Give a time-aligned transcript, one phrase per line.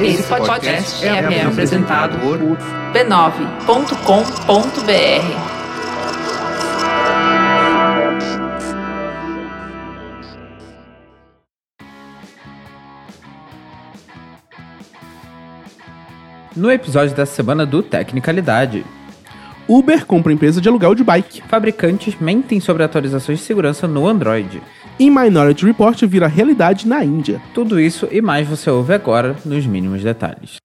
[0.00, 2.38] Esse podcast é, apresentado por
[2.92, 5.56] b9.com.br.
[16.54, 18.84] No episódio dessa semana do Tecnicalidade,
[19.68, 21.42] Uber compra empresa de aluguel de bike.
[21.48, 24.62] fabricantes mentem sobre atualizações de segurança no Android.
[24.96, 27.42] E Minority Report vira realidade na Índia.
[27.52, 30.58] Tudo isso e mais você ouve agora nos mínimos detalhes.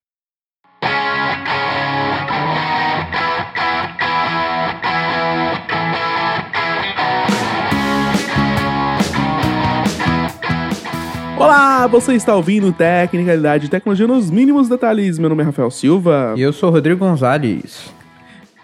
[11.39, 15.17] Olá, você está ouvindo Tecnicalidade e Tecnologia nos mínimos detalhes.
[15.17, 16.35] Meu nome é Rafael Silva.
[16.37, 17.99] E eu sou Rodrigo Gonzalez.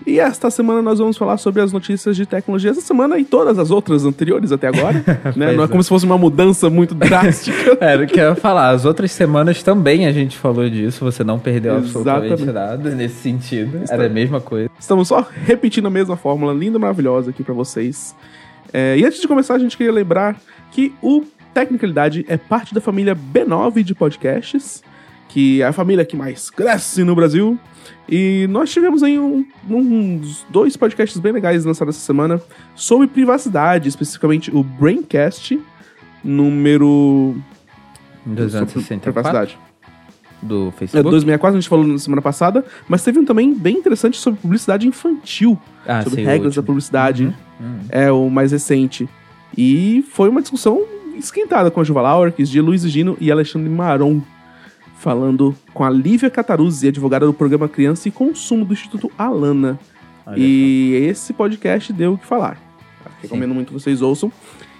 [0.07, 2.71] E esta semana nós vamos falar sobre as notícias de tecnologia.
[2.71, 5.03] Essa semana e todas as outras anteriores até agora.
[5.35, 5.51] né?
[5.51, 5.67] Não é é.
[5.67, 7.77] como se fosse uma mudança muito drástica.
[7.81, 8.69] Era o que eu ia falar.
[8.69, 11.03] As outras semanas também a gente falou disso.
[11.03, 12.53] Você não perdeu absolutamente Exatamente.
[12.53, 13.81] nada nesse sentido.
[13.89, 14.69] Era a mesma coisa.
[14.79, 18.15] Estamos só repetindo a mesma fórmula linda e maravilhosa aqui pra vocês.
[18.71, 20.37] É, e antes de começar, a gente queria lembrar
[20.71, 24.81] que o Tecnicalidade é parte da família B9 de podcasts,
[25.29, 27.57] que é a família que mais cresce no Brasil.
[28.09, 32.41] E nós tivemos aí um- uns dois podcasts bem legais lançados essa semana
[32.75, 35.59] sobre privacidade, especificamente o Braincast,
[36.23, 37.35] número.
[38.23, 39.57] sobre 264 privacidade.
[40.41, 41.03] do É, Facebook.
[41.03, 44.87] 264, a gente falou na semana passada, mas teve um também bem interessante sobre publicidade
[44.87, 47.33] infantil Ah, sobre regras da publicidade.
[47.59, 47.79] Uhum.
[47.89, 49.09] É o mais recente.
[49.57, 50.83] E foi uma discussão
[51.17, 54.21] esquentada com a Juva Laurques, de Luiz Gino e Alexandre Maron,
[54.99, 59.79] falando com a Lívia Cataruzzi, advogada do programa Criança e Consumo do Instituto Alana.
[60.25, 62.57] Olha e esse podcast deu o que falar.
[63.21, 64.31] Recomendo muito que vocês ouçam.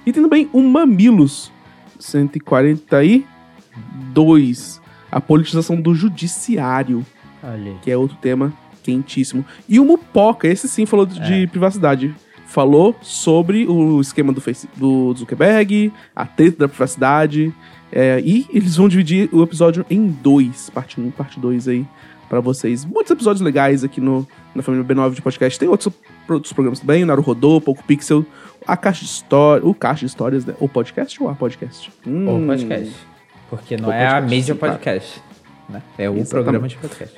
[0.06, 1.52] E tem também o Mamilos
[2.00, 7.06] 142, a politização do judiciário
[7.42, 7.48] só.
[7.48, 9.46] Olha que é outro tema quentíssimo.
[9.68, 12.14] E o Mupoca, esse sim falou de de privacidade.
[12.48, 17.54] Falou sobre o esquema do, face, do Zuckerberg, a treta da privacidade.
[17.92, 21.86] é, e eles vão dividir o episódio em dois, parte 1 e parte 2 aí,
[22.30, 22.84] pra vocês.
[22.86, 25.60] Muitos episódios legais aqui no, na família B9 de podcast.
[25.60, 25.94] Tem outros,
[26.30, 28.26] outros programas também, o Naru Rodô, Poco Pixel,
[28.66, 30.54] a Caixa de Histórias, o Caixa de Histórias, né?
[30.60, 31.92] O podcast ou a podcast?
[32.06, 32.94] Hum, Ou podcast.
[33.50, 34.74] Porque não Ou é a podcast, mídia sim, claro.
[34.76, 35.22] podcast.
[35.70, 35.82] Né?
[35.98, 36.30] É o Exatamente.
[36.30, 37.16] programa de podcast.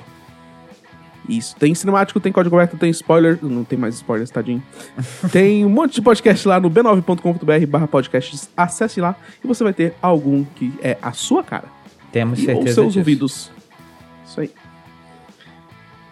[1.30, 1.54] Isso.
[1.56, 3.38] Tem cinemático, tem código aberto, tem spoiler.
[3.40, 4.62] Não tem mais spoilers, tadinho.
[5.32, 8.50] tem um monte de podcast lá no b9.com.br barra podcasts.
[8.56, 11.66] Acesse lá e você vai ter algum que é a sua cara.
[12.12, 12.98] Temos E, ou certeza seus disso.
[12.98, 13.50] ouvidos.
[14.26, 14.50] Isso aí.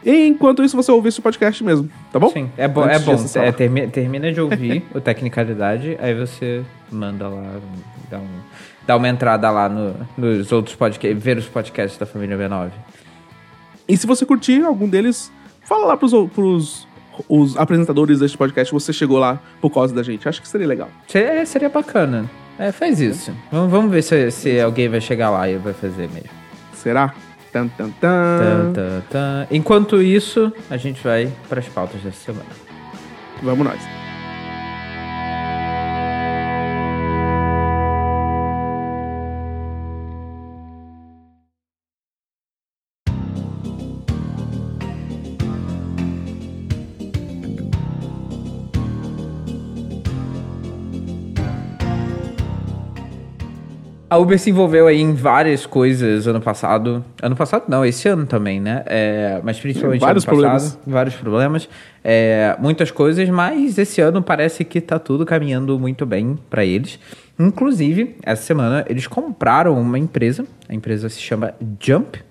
[0.07, 2.31] Enquanto isso, você ouve esse podcast mesmo, tá bom?
[2.31, 3.05] Sim, é, bo Antes é
[3.41, 3.45] bom.
[3.45, 3.53] É, lá.
[3.53, 7.57] termi- termina de ouvir o Tecnicalidade, aí você manda lá,
[8.09, 8.29] dá, um,
[8.87, 12.71] dá uma entrada lá no- nos outros podcasts, ver os podcasts da família B9.
[13.89, 15.33] E se você curtir algum deles,
[15.63, 16.87] fala lá pros, pros
[17.29, 20.29] os apresentadores deste podcast você chegou lá por causa da gente.
[20.29, 20.89] Acho que seria legal.
[21.07, 22.31] Seria, seria bacana.
[22.59, 23.33] É, faz isso.
[23.51, 26.31] Vamos, vamos ver se, se alguém vai chegar lá e vai fazer mesmo.
[26.75, 27.15] Será?
[27.53, 28.73] Tan, tan, tan.
[28.73, 29.47] Tá, tá, tá.
[29.51, 32.51] Enquanto isso, a gente vai para as pautas dessa semana.
[33.43, 33.98] Vamos nós.
[54.11, 57.05] A Uber se envolveu aí em várias coisas ano passado.
[57.23, 58.83] Ano passado não, esse ano também, né?
[58.87, 60.51] É, mas principalmente Vários ano passado.
[60.51, 60.79] problemas.
[60.87, 61.69] Vários problemas.
[62.03, 66.99] É, muitas coisas, mas esse ano parece que tá tudo caminhando muito bem para eles.
[67.39, 70.47] Inclusive, essa semana eles compraram uma empresa.
[70.69, 72.28] A empresa se chama Jump.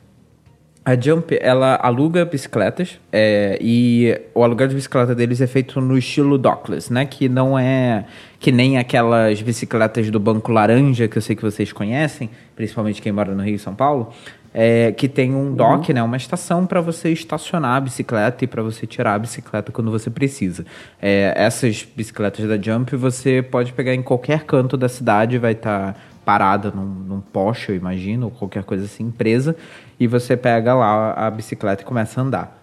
[0.87, 5.97] A Jump, ela aluga bicicletas é, e o aluguel de bicicleta deles é feito no
[5.97, 7.05] estilo dockless, né?
[7.05, 8.05] Que não é
[8.39, 13.11] que nem aquelas bicicletas do Banco Laranja, que eu sei que vocês conhecem, principalmente quem
[13.11, 14.13] mora no Rio e São Paulo,
[14.53, 16.01] é, que tem um dock, né?
[16.01, 20.09] Uma estação para você estacionar a bicicleta e para você tirar a bicicleta quando você
[20.09, 20.65] precisa.
[21.01, 25.97] É, essas bicicletas da Jump você pode pegar em qualquer canto da cidade, vai estar
[26.27, 29.55] parada num, num poste, eu imagino, ou qualquer coisa assim, presa,
[29.97, 32.57] e você pega lá a bicicleta e começa a andar.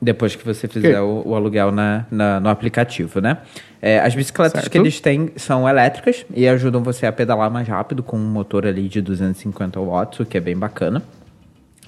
[0.00, 3.38] Depois que você fizer o, o aluguel na, na- no aplicativo, né?
[3.80, 4.70] É, as bicicletas Certo.
[4.70, 8.64] que eles têm são elétricas e ajudam você a pedalar mais rápido com um motor
[8.66, 11.02] ali de 250 watts, o que é bem bacana.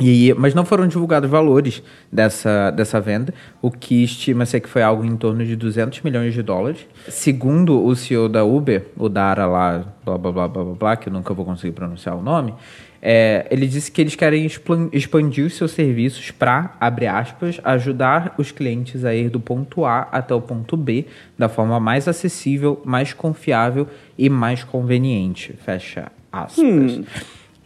[0.02, 1.80] E, mas não foram divulgados valores
[2.10, 3.32] dessa, dessa venda,
[3.62, 6.84] o que estima-se que foi algo em torno de 200 milhões de dólares.
[7.08, 11.12] Segundo o CEO da Uber, o Dara lá, blá blá blá blá blá, que eu
[11.12, 12.54] nunca vou conseguir pronunciar o nome,
[13.00, 14.48] é, ele disse que eles querem
[14.90, 20.08] expandir os seus serviços para, abre aspas, ajudar os clientes a ir do ponto A
[20.10, 21.04] até o ponto B
[21.38, 23.86] da forma mais acessível, mais confiável
[24.18, 27.00] e mais conveniente, fecha aspas.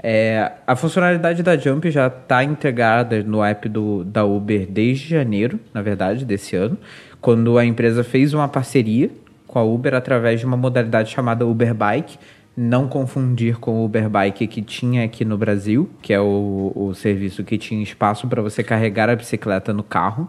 [0.00, 5.58] É, a funcionalidade da Jump já está integrada no app do, da Uber desde janeiro,
[5.74, 6.78] na verdade, desse ano,
[7.20, 9.10] quando a empresa fez uma parceria
[9.46, 12.18] com a Uber através de uma modalidade chamada Uber Bike.
[12.56, 16.92] Não confundir com o Uber Bike que tinha aqui no Brasil, que é o, o
[16.94, 20.28] serviço que tinha espaço para você carregar a bicicleta no carro.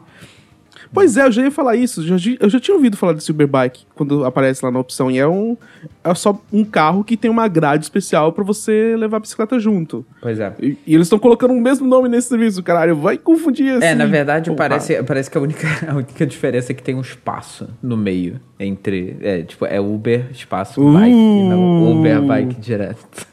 [0.92, 2.02] Pois é, eu já ia falar isso.
[2.04, 5.12] já- Eu já tinha ouvido falar desse Uber Bike quando aparece lá na opção.
[5.12, 5.56] E é um.
[6.04, 10.04] É só um carro que tem uma grade especial pra você levar a bicicleta junto.
[10.22, 10.52] Pois é.
[10.60, 12.96] E, e eles estão colocando o mesmo nome nesse serviço, caralho.
[12.96, 13.86] Vai confundir assim.
[13.86, 16.96] É, na verdade, o parece, parece que a única, a única diferença é que tem
[16.96, 19.16] um espaço no meio entre.
[19.22, 20.94] É, tipo, é Uber, espaço, Uh.
[20.94, 21.12] bike.
[21.16, 23.28] E não Uber, bike direto.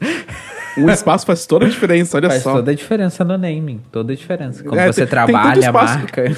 [0.77, 2.53] Um espaço faz toda a diferença, olha Faz só.
[2.53, 3.81] toda a diferença no naming.
[3.91, 4.63] Toda a diferença.
[4.63, 5.97] Como É, você tem- tem trabalha a espaço.
[5.97, 6.35] marca.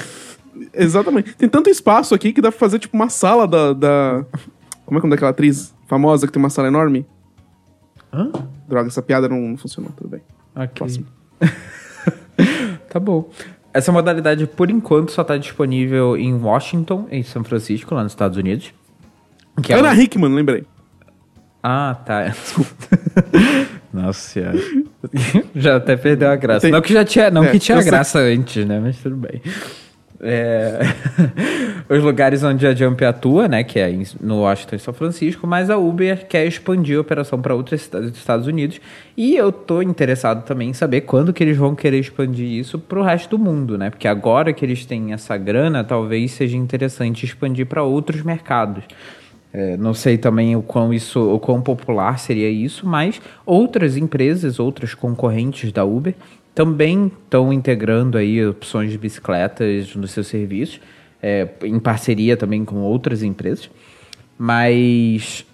[0.74, 1.34] Exatamente.
[1.34, 3.72] Tem tanto espaço aqui que dá pra fazer tipo uma sala da.
[3.72, 4.24] da...
[4.84, 7.06] Como é que é daquela atriz famosa que tem uma sala enorme?
[8.12, 8.30] Hã?
[8.68, 10.20] Droga, essa piada não, funcionou, tudo bem.
[10.54, 10.68] Ok.
[10.74, 11.06] Próximo.
[12.90, 13.30] tá bom.
[13.72, 18.36] Essa modalidade, por enquanto, só está disponível em Washington, em São Francisco, lá nos Estados
[18.36, 18.72] Unidos.
[19.62, 20.64] Que é Ana o- Hickman, lembrei.
[21.62, 22.24] Ah, tá.
[22.28, 22.70] Desculpa.
[23.92, 24.58] Nossa senhora.
[25.54, 26.62] já até perdeu a graça.
[26.62, 27.90] Tem- Não que já tinha, não É, que tinha eu sei.
[27.90, 28.80] graça antes, né?
[28.80, 29.40] Mas tudo bem.
[30.22, 30.80] É,
[31.90, 33.64] Os lugares onde a Jump atua, né?
[33.64, 37.52] Que é no Washington e São Francisco, mas a Uber quer expandir a operação para
[37.52, 38.80] outras cidades dos Estados Unidos.
[39.16, 43.02] E eu tô interessado também em saber quando que eles vão querer expandir isso pro
[43.02, 43.90] resto do mundo, né?
[43.90, 48.84] Porque agora que eles têm essa grana, talvez seja interessante expandir para outros mercados.
[49.52, 54.60] É, não sei também o quão isso, o quão popular seria isso, mas outras empresas,
[54.60, 56.14] outras concorrentes da Uber
[56.60, 60.78] também estão integrando aí opções de bicicletas nos seus serviços,
[61.22, 63.70] é, em parceria também com outras empresas.
[64.36, 65.46] Mas,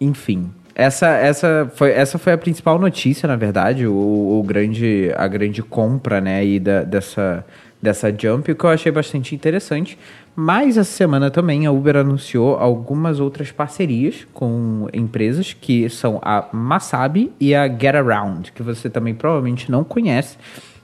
[0.00, 5.26] enfim, essa, essa, foi, essa foi a principal notícia, na verdade, o, o grande, a
[5.26, 7.44] grande compra né, aí da, dessa,
[7.82, 9.98] dessa Jump, o que eu achei bastante interessante.
[10.38, 16.46] Mas essa semana também a Uber anunciou algumas outras parcerias com empresas que são a
[16.52, 20.36] Masabi e a GetAround, que você também provavelmente não conhece,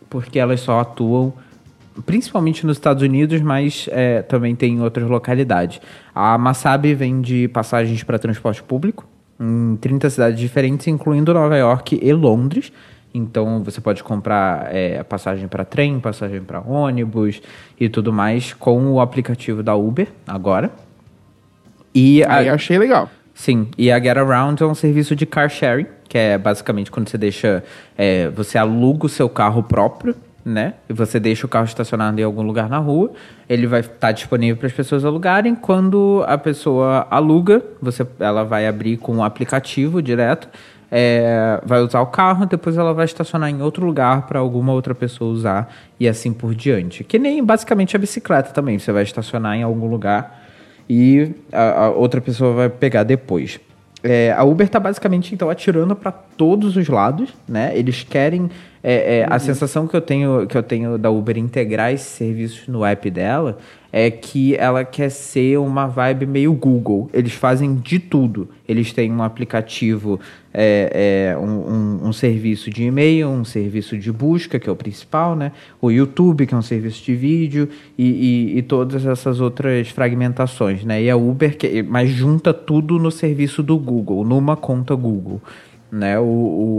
[0.08, 1.34] porque elas só atuam
[2.06, 5.82] principalmente nos Estados Unidos, mas é, também tem em outras localidades.
[6.14, 9.06] A Masabi vende passagens para transporte público
[9.38, 12.72] em 30 cidades diferentes, incluindo Nova York e Londres.
[13.14, 17.42] Então você pode comprar é, passagem para trem, passagem para ônibus
[17.78, 20.70] e tudo mais com o aplicativo da Uber agora.
[21.94, 23.08] E a- Aí eu achei legal.
[23.34, 27.08] Sim, e a Get Around é um serviço de car sharing, que é basicamente quando
[27.08, 27.62] você deixa.
[27.96, 30.14] é, você aluga o seu carro próprio,
[30.44, 30.74] né?
[30.88, 33.12] E você deixa o carro estacionado em algum lugar na rua.
[33.48, 35.54] Ele vai estar disponível para as pessoas alugarem.
[35.54, 40.48] Quando a pessoa aluga, você, ela vai abrir com um aplicativo direto.
[40.94, 44.94] É, vai usar o carro, depois ela vai estacionar em outro lugar para alguma outra
[44.94, 47.02] pessoa usar e assim por diante.
[47.02, 48.78] Que nem basicamente a bicicleta também.
[48.78, 50.44] Você vai estacionar em algum lugar
[50.86, 53.58] e a, a outra pessoa vai pegar depois.
[54.02, 57.72] É, a Uber está basicamente então atirando para todos os lados, né?
[57.74, 58.50] Eles querem
[58.84, 62.66] é, é, a sensação que eu tenho que eu tenho da Uber integrar esses serviços
[62.66, 63.58] no app dela
[63.92, 67.10] é que ela quer ser uma vibe meio Google.
[67.12, 68.48] Eles fazem de tudo.
[68.66, 70.18] Eles têm um aplicativo,
[70.52, 74.76] é, é, um, um- um serviço de e-mail, um serviço de busca, que é o
[74.76, 75.52] principal, né?
[75.78, 78.06] O YouTube, que é um serviço de vídeo, e,
[78.54, 81.02] e- e todas essas outras fragmentações, né?
[81.02, 85.40] E a Uber, que, mas junta tudo no serviço do Google, numa conta Google.
[85.92, 86.18] Né?
[86.18, 86.22] O,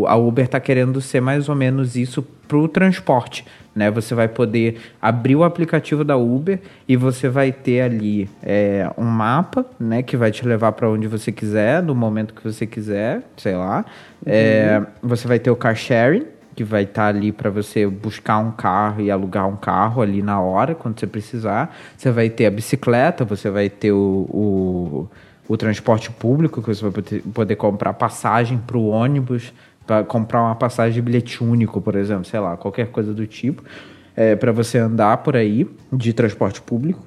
[0.02, 3.46] o- a Uber está querendo ser mais ou menos isso para o transporte.
[3.76, 3.92] Né?
[3.92, 9.04] Você vai poder abrir o aplicativo da Uber e você vai ter ali é, um
[9.06, 13.22] mapa né, que vai te levar para onde você quiser, no momento que você quiser,
[13.38, 13.86] sei lá.
[14.26, 18.52] É, você vai ter o car sharing, que vai estar ali para você buscar um
[18.52, 21.76] carro e alugar um carro ali na hora, quando você precisar.
[21.98, 25.08] Você vai ter a bicicleta, você vai ter o- o
[25.48, 29.54] o transporte público, que você vai poder, comprar passagem para o ônibus,
[29.86, 33.64] para comprar uma passagem de bilhete único, por exemplo, sei lá, qualquer coisa do tipo,
[34.40, 37.04] para você andar por aí de transporte público.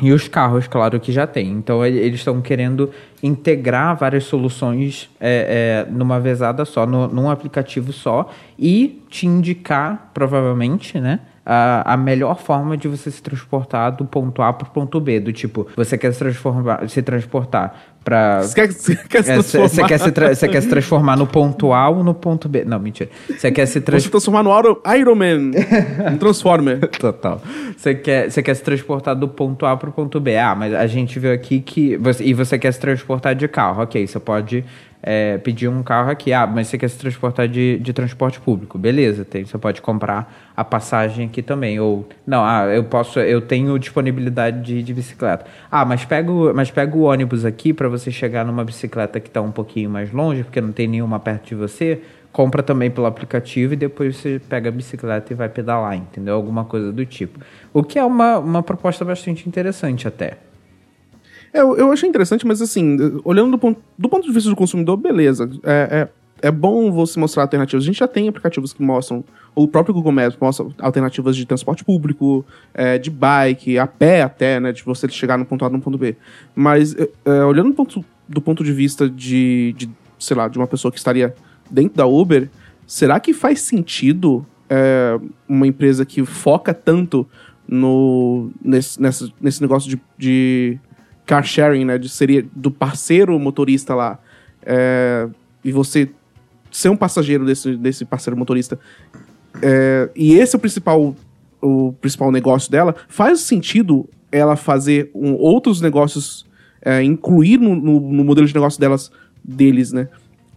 [0.00, 1.50] E os carros, claro que já tem.
[1.50, 2.90] Então ele- eles estão querendo
[3.22, 10.10] integrar várias soluções é, é, numa vezada só, no- num aplicativo só, e te indicar,
[10.14, 11.20] provavelmente, né?
[11.44, 15.18] A, a melhor forma de você se transportar do ponto A para o ponto B.
[15.18, 19.36] Do tipo, você quer se, transformar, se transportar para Você quer, você quer se é,
[19.36, 19.88] Você transformar?
[19.88, 22.64] quer, se tra- você quer se transformar no ponto A ou no ponto B?
[22.64, 23.10] Não, mentira.
[23.28, 24.42] Você quer se Você transformar.
[24.44, 25.50] no Iron- Iron Man,
[26.12, 26.78] um Transformer.
[26.98, 27.40] Total.
[27.76, 30.36] Você quer, você quer se transportar do ponto A pro ponto B.
[30.36, 31.96] Ah, mas a gente viu aqui que.
[31.96, 33.82] Você, e você quer se transportar de carro.
[33.82, 34.64] Ok, você pode
[35.02, 36.32] é, pedir um carro aqui.
[36.32, 38.78] Ah, mas você quer se transportar de, de transporte público.
[38.78, 41.80] Beleza, tem, você pode comprar a passagem aqui também.
[41.80, 42.08] Ou.
[42.26, 43.18] Não, ah, eu posso.
[43.18, 45.44] Eu tenho disponibilidade de, de bicicleta.
[45.70, 49.30] Ah, mas pega o, mas pega o ônibus aqui para você chegar numa bicicleta que
[49.30, 52.00] tá um pouquinho mais longe, porque não tem nenhuma perto de você
[52.32, 56.34] compra também pelo aplicativo e depois você pega a bicicleta e vai pedalar, entendeu?
[56.34, 57.38] Alguma coisa do tipo.
[57.74, 60.38] O que é uma, uma proposta bastante interessante até.
[61.52, 64.96] É, eu, achei interessante, mas assim, olhando do ponto, do ponto de vista do consumidor,
[64.96, 65.50] beleza.
[65.62, 66.08] É,
[66.42, 67.84] é, é bom você mostrar alternativas.
[67.84, 69.22] A gente já tem aplicativos que mostram,
[69.54, 74.58] o próprio Google Maps mostra alternativas de transporte público, é, de bike, a pé até,
[74.58, 74.72] né?
[74.72, 76.16] De você chegar no ponto A no ponto B.
[76.54, 80.56] Mas, é, é, olhando do ponto, do ponto de vista de, de, sei lá, de
[80.58, 81.34] uma pessoa que estaria
[81.70, 82.48] dentro da Uber,
[82.86, 87.28] será que faz sentido é, uma empresa que foca tanto
[87.68, 90.78] no, nesse, nessa, nesse negócio de, de
[91.32, 91.96] car sharing, né?
[91.96, 94.18] De seria do parceiro motorista lá.
[94.66, 95.28] é,
[95.64, 96.10] e você
[96.70, 98.78] ser um passageiro desse, desse parceiro motorista.
[99.62, 101.16] é, e esse é o principal,
[101.60, 102.94] o principal negócio dela.
[103.08, 106.44] Faz sentido ela fazer um- outros negócios,
[106.82, 109.10] é, incluir no, no- no modelo de negócio delas,
[109.42, 110.08] deles, né?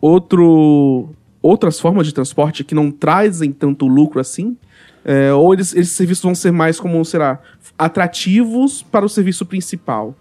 [0.02, 1.10] Outro,
[1.42, 4.58] outras formas de transporte que não trazem tanto lucro assim.
[5.08, 7.40] é, ou eles, esses serviços vão ser mais como, será,
[7.78, 10.16] atrativos para o serviço principal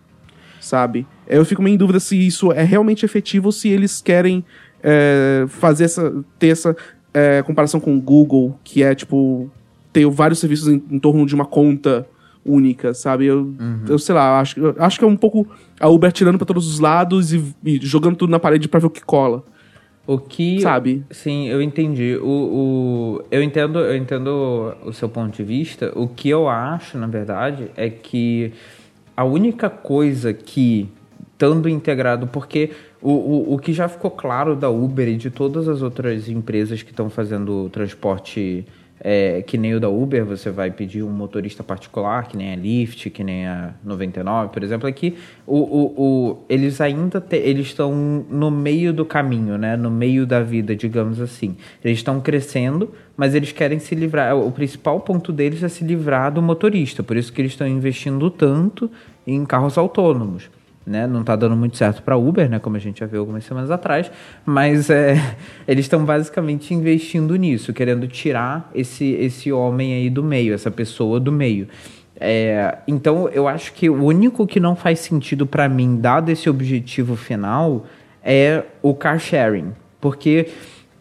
[0.64, 1.06] sabe?
[1.26, 4.44] Eu fico meio em dúvida se isso é realmente efetivo ou se eles querem
[4.82, 6.24] é, fazer essa.
[6.38, 6.76] ter essa
[7.12, 9.50] é, comparação com o Google, que é tipo.
[9.92, 12.06] ter vários serviços em, em torno de uma conta
[12.44, 13.24] única, sabe?
[13.24, 13.54] Eu,
[13.88, 15.48] eu sei lá, acho, acho que é um pouco
[15.80, 18.86] a Uber tirando pra todos os lados e, e jogando tudo na parede pra ver
[18.86, 19.42] o que cola.
[20.06, 20.60] O que.
[20.60, 21.04] Sabe?
[21.10, 22.18] Sim, eu entendi.
[22.20, 25.92] O, o, eu, entendo, eu entendo o seu ponto de vista.
[25.96, 28.52] O que eu acho, na verdade, é que
[29.16, 30.88] a única coisa que,
[31.32, 35.68] estando integrado, porque o, o, o que já ficou claro da Uber e de todas
[35.68, 38.66] as outras empresas que estão fazendo transporte
[39.06, 42.56] é, que nem o da Uber, você vai pedir um motorista particular, que nem a
[42.56, 45.14] Lyft, que nem a 99, por exemplo, é que
[45.46, 47.94] o, o, o, eles ainda te, eles estão
[48.30, 49.76] no meio do caminho, né?
[49.76, 51.54] no meio da vida, digamos assim.
[51.84, 54.34] Eles estão crescendo, mas eles querem se livrar.
[54.34, 58.30] O principal ponto deles é se livrar do motorista, por isso que eles estão investindo
[58.30, 58.90] tanto
[59.26, 60.48] em carros autônomos
[60.86, 61.06] né?
[61.06, 62.58] Não tá dando muito certo para Uber, né?
[62.58, 64.10] Como a gente já viu algumas semanas atrás,
[64.44, 65.16] mas é,
[65.66, 71.18] eles estão basicamente investindo nisso, querendo tirar esse esse homem aí do meio, essa pessoa
[71.18, 71.68] do meio.
[72.20, 76.48] É, então eu acho que o único que não faz sentido para mim, dado esse
[76.48, 77.86] objetivo final,
[78.22, 80.48] é o car sharing, porque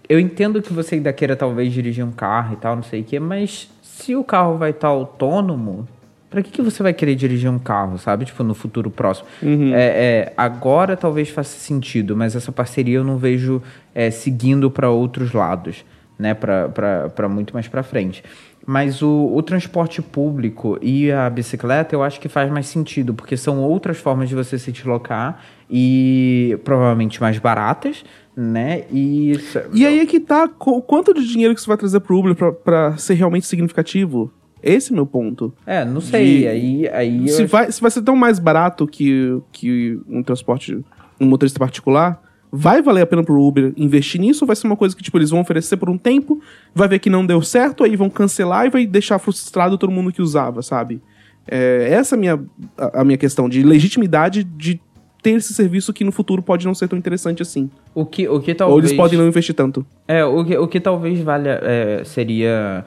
[0.10, 3.04] eu entendo que você ainda queira talvez dirigir um carro e tal, não sei o
[3.04, 5.88] quê, mas se o carro vai estar autônomo,
[6.34, 8.26] Pra que, que você vai querer dirigir um carro, sabe?
[8.26, 9.28] Tipo, no futuro próximo.
[9.72, 13.62] É, é, agora talvez faça sentido, mas essa parceria eu não vejo
[13.94, 15.86] é, seguindo para outros lados,
[16.18, 16.34] né?
[16.34, 18.24] Para muito mais para frente.
[18.66, 23.38] Mas o, o transporte público e a bicicleta eu acho que faz mais sentido, porque
[23.38, 28.04] são outras formas de você se deslocar e provavelmente mais baratas,
[28.36, 28.86] né?
[28.92, 29.34] E,
[29.72, 32.98] E aí é que tá quanto de dinheiro que você vai trazer pro Uber pra
[32.98, 34.32] ser realmente significativo.
[34.64, 35.54] Esse é meu ponto.
[35.66, 36.40] É, não sei.
[36.40, 40.80] De- Aí, aí Se vai, se vai ser tão mais barato que, que um transporte,
[41.20, 44.78] um motorista particular, vai valer a pena pro Uber investir nisso ou vai ser uma
[44.78, 46.40] coisa que, tipo, eles vão oferecer por um tempo,
[46.74, 50.12] vai ver que não deu certo, aí vão cancelar e vai deixar frustrado todo mundo
[50.14, 51.02] que usava, sabe?
[51.48, 52.40] É, essa é a minha,
[52.78, 54.80] a, a minha questão de legitimidade de
[55.22, 57.70] ter esse serviço que no futuro pode não ser tão interessante assim.
[57.96, 58.74] O que, o que talvez...
[58.76, 59.86] Ou eles podem não investir tanto.
[60.08, 62.86] É, o que, o que talvez valha, é, seria...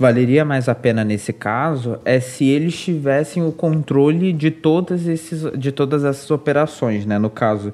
[0.00, 5.42] Valeria mais a pena nesse caso é se eles tivessem o controle de todas, esses,
[5.58, 7.18] de todas essas operações, né?
[7.18, 7.70] No caso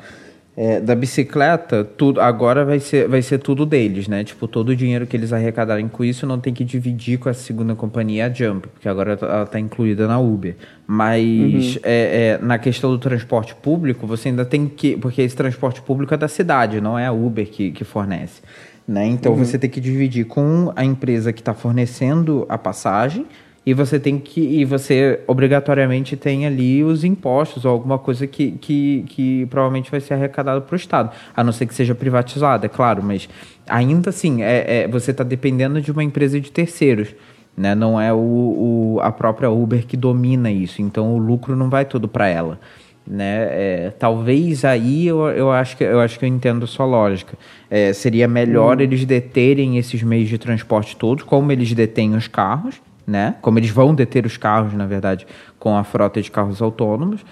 [0.56, 4.24] é, da bicicleta, tudo, agora vai ser, vai ser tudo deles, né?
[4.24, 7.32] Tipo, todo o dinheiro que eles arrecadarem com isso não tem que dividir com a
[7.32, 10.56] segunda companhia, a Jump, porque agora ela está incluída na Uber.
[10.84, 14.96] Mas é, é, na questão do transporte público, você ainda tem que.
[14.96, 18.42] Porque esse transporte público é da cidade, não é a Uber que, que fornece.
[18.86, 19.06] Né?
[19.08, 23.26] Então você tem que dividir com a empresa que está fornecendo a passagem
[23.64, 28.52] e você tem que e você obrigatoriamente tem ali os impostos ou alguma coisa que,
[28.52, 32.64] que, que provavelmente vai ser arrecadado para o Estado, a não ser que seja privatizado,
[32.64, 33.28] é claro, mas
[33.68, 37.12] ainda assim é, é você está dependendo de uma empresa de terceiros.
[37.56, 37.74] Né?
[37.74, 41.86] Não é o, o, a própria Uber que domina isso, então o lucro não vai
[41.86, 42.60] todo para ela
[43.06, 43.48] né?
[43.50, 47.38] É, talvez aí eu, eu, acho que, eu acho que eu entendo a sua lógica.
[47.70, 48.80] É, seria melhor hum.
[48.80, 53.36] eles deterem esses meios de transporte todos, como eles detêm os carros, né?
[53.40, 55.26] Como eles vão deter os carros, na verdade,
[55.58, 57.24] com a frota de carros autônomos.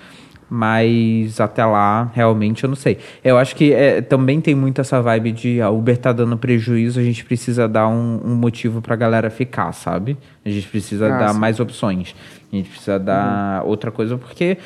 [0.48, 2.98] Mas até lá, realmente, eu não sei.
[3.24, 7.00] Eu acho que é, também tem muito essa vibe de a Uber tá dando prejuízo,
[7.00, 10.16] a gente precisa dar um, um motivo pra galera ficar, sabe?
[10.44, 11.40] A gente precisa ah, dar sim.
[11.40, 12.14] mais opções.
[12.52, 13.70] A gente precisa dar uhum.
[13.70, 14.58] outra coisa, porque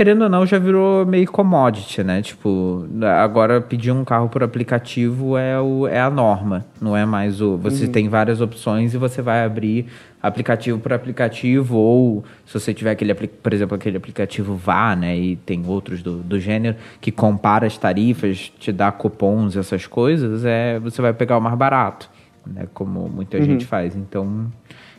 [0.00, 2.22] querendo ou não, já virou meio commodity, né?
[2.22, 2.88] Tipo,
[3.22, 7.58] agora pedir um carro por aplicativo é, o, é a norma, não é mais o.
[7.58, 7.92] Você uhum.
[7.92, 9.88] tem várias opções e você vai abrir
[10.22, 15.18] aplicativo por aplicativo, ou se você tiver aquele, por exemplo, aquele aplicativo Vá, né?
[15.18, 20.46] E tem outros do, do gênero que compara as tarifas, te dá cupons, essas coisas,
[20.46, 22.08] é, você vai pegar o mais barato,
[22.46, 22.66] né?
[22.72, 23.44] Como muita uhum.
[23.44, 23.94] gente faz.
[23.94, 24.50] Então,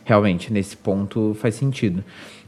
[0.04, 2.04] realmente, nesse ponto faz sentido.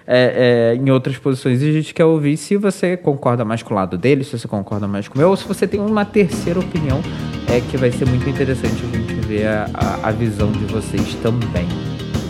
[0.08, 1.62] é, é, em outras posições.
[1.62, 4.48] E a gente quer ouvir se você concorda mais com o lado dele, se você
[4.48, 7.00] concorda mais com o meu, ou se você tem uma terceira opinião,
[7.48, 11.14] é que vai ser muito interessante a gente ver a, a, a visão de vocês
[11.22, 11.68] também.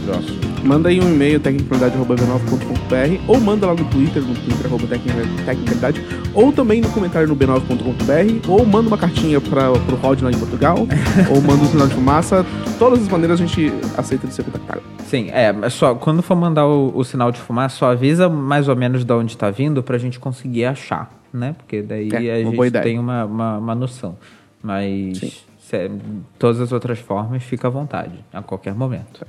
[0.05, 6.05] Próximo manda aí um e-mail, tecnicalidade.b9.com.br ou manda lá no Twitter, no Twitter, arroba tecnicalidade,
[6.35, 10.39] ou também no comentário no b9.com.br, ou manda uma cartinha para pro Rod lá em
[10.39, 10.77] Portugal,
[11.31, 12.45] ou manda um sinal de fumaça.
[12.79, 14.83] Todas as maneiras a gente aceita de ser contactado.
[15.07, 18.77] Sim, é, só quando for mandar o, o, sinal de fumaça, só avisa mais ou
[18.77, 21.55] menos de onde está vindo pra gente conseguir achar, né?
[21.59, 24.17] Porque daí é, a gente tem uma, uma, uma noção.
[24.63, 25.50] Mas se,
[26.39, 29.27] todas as outras formas, fica à vontade, a qualquer momento.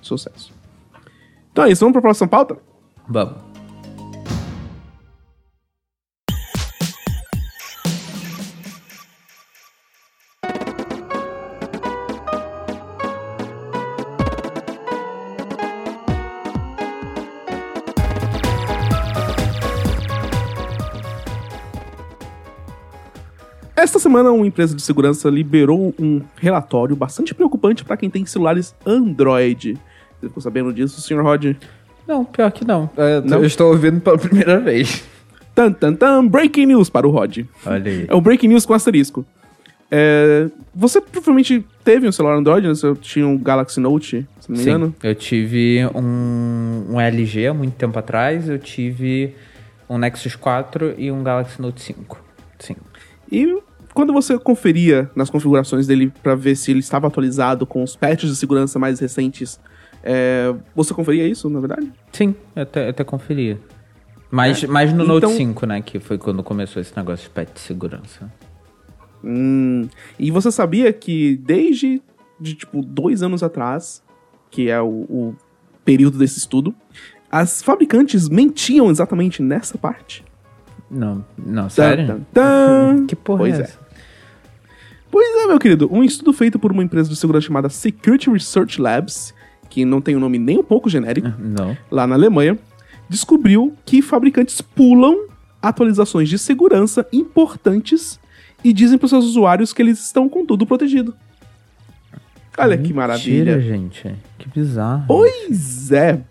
[0.00, 0.52] Sucesso.
[1.52, 2.56] Então é isso, vamos para a próxima pauta?
[3.08, 3.51] Vamos.
[23.92, 28.74] Esta semana, uma empresa de segurança liberou um relatório bastante preocupante para quem tem celulares
[28.86, 29.74] Android.
[30.18, 31.54] Você ficou sabendo disso, senhor Rod?
[32.08, 32.88] Não, pior que não.
[32.96, 33.40] É, não?
[33.40, 35.04] Eu estou ouvindo pela primeira vez.
[35.54, 37.40] Tan, tan, tan, breaking news para o Rod.
[37.66, 38.06] Olha aí.
[38.08, 39.26] É o breaking news com asterisco.
[39.90, 42.74] É, você provavelmente teve um celular Android, né?
[42.74, 44.94] Você tinha um Galaxy Note, se não me engano?
[45.02, 49.34] eu tive um, um LG há muito tempo atrás, eu tive
[49.86, 52.18] um Nexus 4 e um Galaxy Note 5.
[52.58, 52.76] Sim.
[53.30, 53.60] E
[53.94, 58.30] quando você conferia nas configurações dele para ver se ele estava atualizado com os patches
[58.30, 59.60] de segurança mais recentes,
[60.02, 61.92] é, você conferia isso, na verdade?
[62.12, 63.58] Sim, até, até conferia.
[64.30, 64.66] Mas, é.
[64.66, 65.82] mas no então, Note 5, né?
[65.82, 68.32] Que foi quando começou esse negócio de patch de segurança.
[69.22, 72.02] Hum, e você sabia que desde
[72.40, 74.02] de, tipo, dois anos atrás,
[74.50, 75.36] que é o, o
[75.84, 76.74] período desse estudo,
[77.30, 80.24] as fabricantes mentiam exatamente nessa parte?
[80.90, 82.06] Não, não, sério?
[82.06, 83.06] Tan, tan, tan.
[83.08, 83.81] Que porra pois é, é
[85.12, 85.90] Pois é, meu querido.
[85.92, 89.34] Um estudo feito por uma empresa de segurança chamada Security Research Labs,
[89.68, 91.76] que não tem um nome nem um pouco genérico, ah, não.
[91.90, 92.58] lá na Alemanha,
[93.10, 95.26] descobriu que fabricantes pulam
[95.60, 98.18] atualizações de segurança importantes
[98.64, 101.14] e dizem para os seus usuários que eles estão com tudo protegido.
[102.56, 103.60] Olha Mentira, que maravilha.
[103.60, 104.14] gente.
[104.38, 105.04] Que bizarro.
[105.06, 106.22] Pois é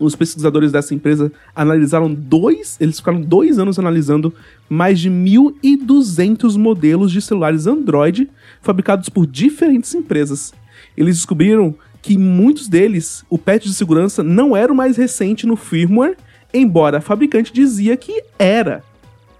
[0.00, 4.32] os pesquisadores dessa empresa analisaram dois, eles ficaram dois anos analisando
[4.68, 8.28] mais de 1.200 modelos de celulares Android
[8.62, 10.54] fabricados por diferentes empresas.
[10.96, 15.54] Eles descobriram que muitos deles, o patch de segurança não era o mais recente no
[15.54, 16.16] firmware,
[16.52, 18.82] embora a fabricante dizia que era.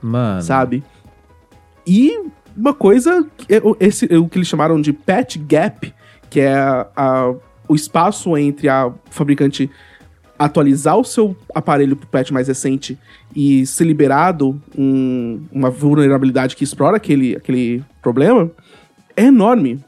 [0.02, 0.42] Mano.
[0.42, 0.84] Sabe?
[1.86, 2.20] E
[2.54, 3.26] uma coisa,
[3.80, 5.92] esse, o que eles chamaram de patch gap,
[6.28, 7.34] que é a, a,
[7.66, 9.70] o espaço entre a fabricante
[10.40, 12.98] atualizar o seu aparelho para o patch mais recente
[13.36, 18.50] e ser liberado um, uma vulnerabilidade que explora aquele, aquele problema,
[19.14, 19.84] é enorme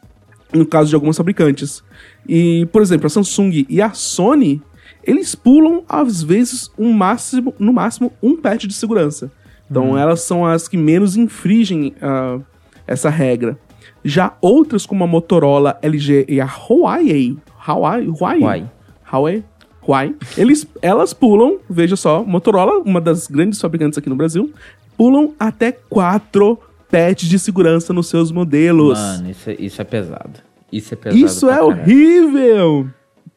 [0.53, 1.83] no caso de alguns fabricantes.
[2.29, 4.61] E, por exemplo, a Samsung e a Sony,
[5.03, 9.33] eles pulam, às vezes, um máximo, no máximo, um patch de segurança.
[9.71, 9.99] Então, hum.
[9.99, 12.45] elas são as que menos infringem uh,
[12.87, 13.59] essa regra.
[14.05, 18.67] Já outras, como a Motorola, LG e a Huawei, Huawei, Huawei,
[19.11, 19.45] Huawei.
[20.37, 24.53] Eles, elas pulam, veja só, Motorola, uma das grandes fabricantes aqui no Brasil,
[24.97, 26.59] pulam até quatro
[26.91, 28.99] patches de segurança nos seus modelos.
[28.99, 30.41] Mano, isso, é- isso é pesado.
[30.71, 31.25] Isso é pesado.
[31.25, 31.67] Isso é caralho.
[31.71, 32.89] horrível!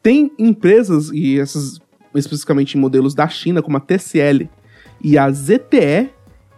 [0.02, 1.80] Tem empresas, e essas
[2.14, 4.48] especificamente em modelos da China, como a TCL
[5.02, 6.08] e a ZTE,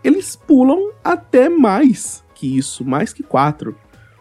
[0.05, 3.75] eles pulam até mais que isso, mais que quatro.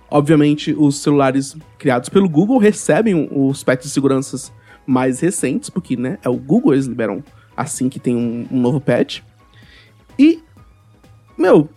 [0.09, 4.51] Obviamente, os celulares criados pelo Google recebem os patches de seguranças
[4.87, 7.23] mais recentes, porque né, é o Google, eles liberam
[7.55, 9.21] assim que tem um, um novo patch.
[10.17, 10.39] E,
[11.37, 11.69] meu,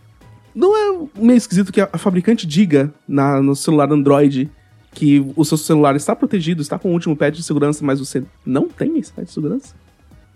[0.54, 4.50] não é meio esquisito que a, fabricante diga na, no celular Android
[4.92, 8.24] que o seu celular está protegido, está com o último patch de segurança, mas você
[8.44, 9.74] não tem esse patch de segurança?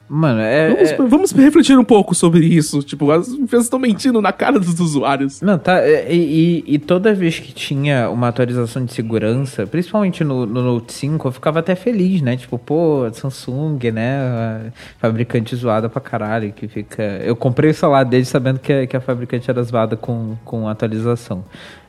[0.06, 0.68] Mano, é.
[0.68, 2.82] Vamos, é- vamos refletir um pouco sobre isso.
[2.82, 5.40] Tipo, as empresas estão mentindo na cara dos usuários.
[5.40, 5.78] Não, tá.
[5.78, 10.62] é, E, e- e toda vez que tinha uma atualização de segurança, principalmente no, no
[10.62, 12.36] Note 5, eu ficava até feliz, né?
[12.36, 14.70] Tipo, pô, Samsung, né?
[14.98, 17.02] Fabricante zoada pra caralho, que fica.
[17.24, 20.68] Eu comprei o celular dele sabendo que, a- que a fabricante era zoada com, com
[20.68, 21.44] atualização.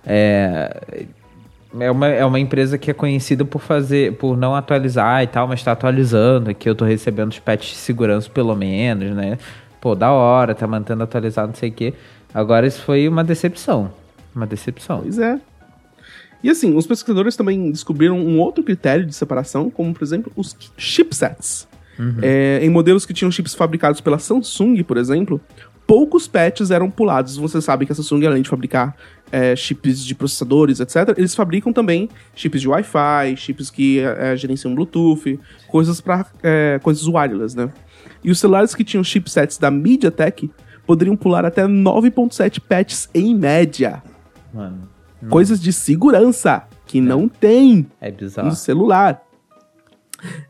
[0.06, 0.82] É.
[1.80, 5.48] É uma, é uma empresa que é conhecida por fazer, por não atualizar e tal,
[5.48, 9.38] mas tá atualizando, que eu tô recebendo os patches de segurança pelo menos, né?
[9.82, 11.94] Pô, da hora, tá mantendo atualizado, não sei o quê.
[12.34, 13.92] Agora isso foi uma decepção.
[14.36, 15.02] Uma decepção.
[15.02, 15.40] Pois é.
[16.44, 20.56] E assim, os pesquisadores também descobriram um outro critério de separação, como por exemplo os
[20.78, 21.68] chipsets.
[22.22, 25.40] É, em modelos que tinham chips fabricados pela Samsung, por exemplo,
[25.88, 27.38] poucos patches eram pulados.
[27.38, 28.96] Você sabe que a Samsung, além de fabricar
[29.32, 34.74] é, chips de processadores, etc., eles fabricam também chips de Wi-Fi, chips que é, gerenciam
[34.74, 36.26] Bluetooth, coisas para
[36.82, 37.70] coisas wireless, né?
[38.24, 40.50] E os celulares que tinham chipsets da MediaTek
[40.86, 44.02] poderiam pular até 9.7 patches em média.
[44.54, 44.90] Mano,
[45.30, 48.50] Coisas de segurança que não tem é bizarro.
[48.50, 49.24] no celular.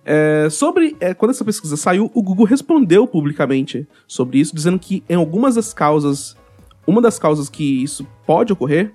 [0.03, 5.03] É, sobre é, quando essa pesquisa saiu, o Google respondeu publicamente sobre isso, dizendo que
[5.09, 6.35] em algumas das causas,
[6.85, 8.91] uma das causas que isso pode ocorrer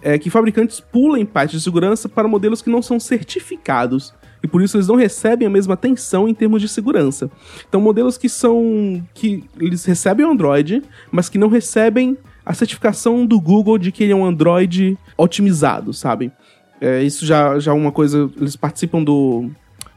[0.00, 4.60] é que fabricantes pulem patches de segurança para modelos que não são certificados e por
[4.60, 7.30] isso eles não recebem a mesma atenção em termos de segurança.
[7.68, 13.24] Então, modelos que são que eles recebem o Android, mas que não recebem a certificação
[13.24, 16.32] do Google de que ele é um Android otimizado, sabe?
[16.80, 18.28] É, isso já, já é uma coisa.
[18.36, 19.48] Eles participam do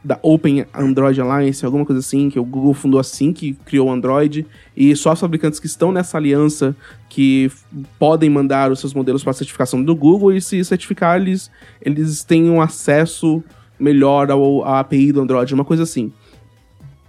[0.06, 3.90] da Open Android Alliance, alguma coisa assim, que o Google fundou assim que criou o
[3.90, 6.76] Android, e só os fabricantes que estão nessa aliança
[7.08, 7.50] que
[7.98, 11.50] podem mandar os seus modelos para certificação do Google, e se certificar, eles,
[11.82, 13.42] eles têm um acesso
[13.80, 16.12] melhor ao, à API do Android, uma coisa assim.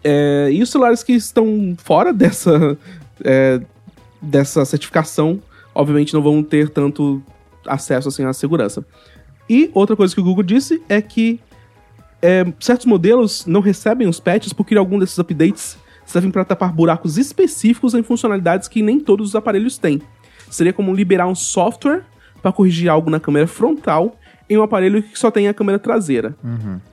[0.03, 2.75] É, e os celulares que estão fora dessa,
[3.23, 3.61] é,
[4.19, 5.39] dessa certificação,
[5.75, 7.21] obviamente não vão ter tanto
[7.67, 8.83] acesso assim à segurança.
[9.47, 11.39] E outra coisa que o Google disse é que
[12.21, 17.17] é, certos modelos não recebem os patches porque algum desses updates servem para tapar buracos
[17.17, 20.01] específicos em funcionalidades que nem todos os aparelhos têm.
[20.49, 22.03] Seria como liberar um software
[22.41, 24.17] para corrigir algo na câmera frontal
[24.49, 26.35] em um aparelho que só tem a câmera traseira.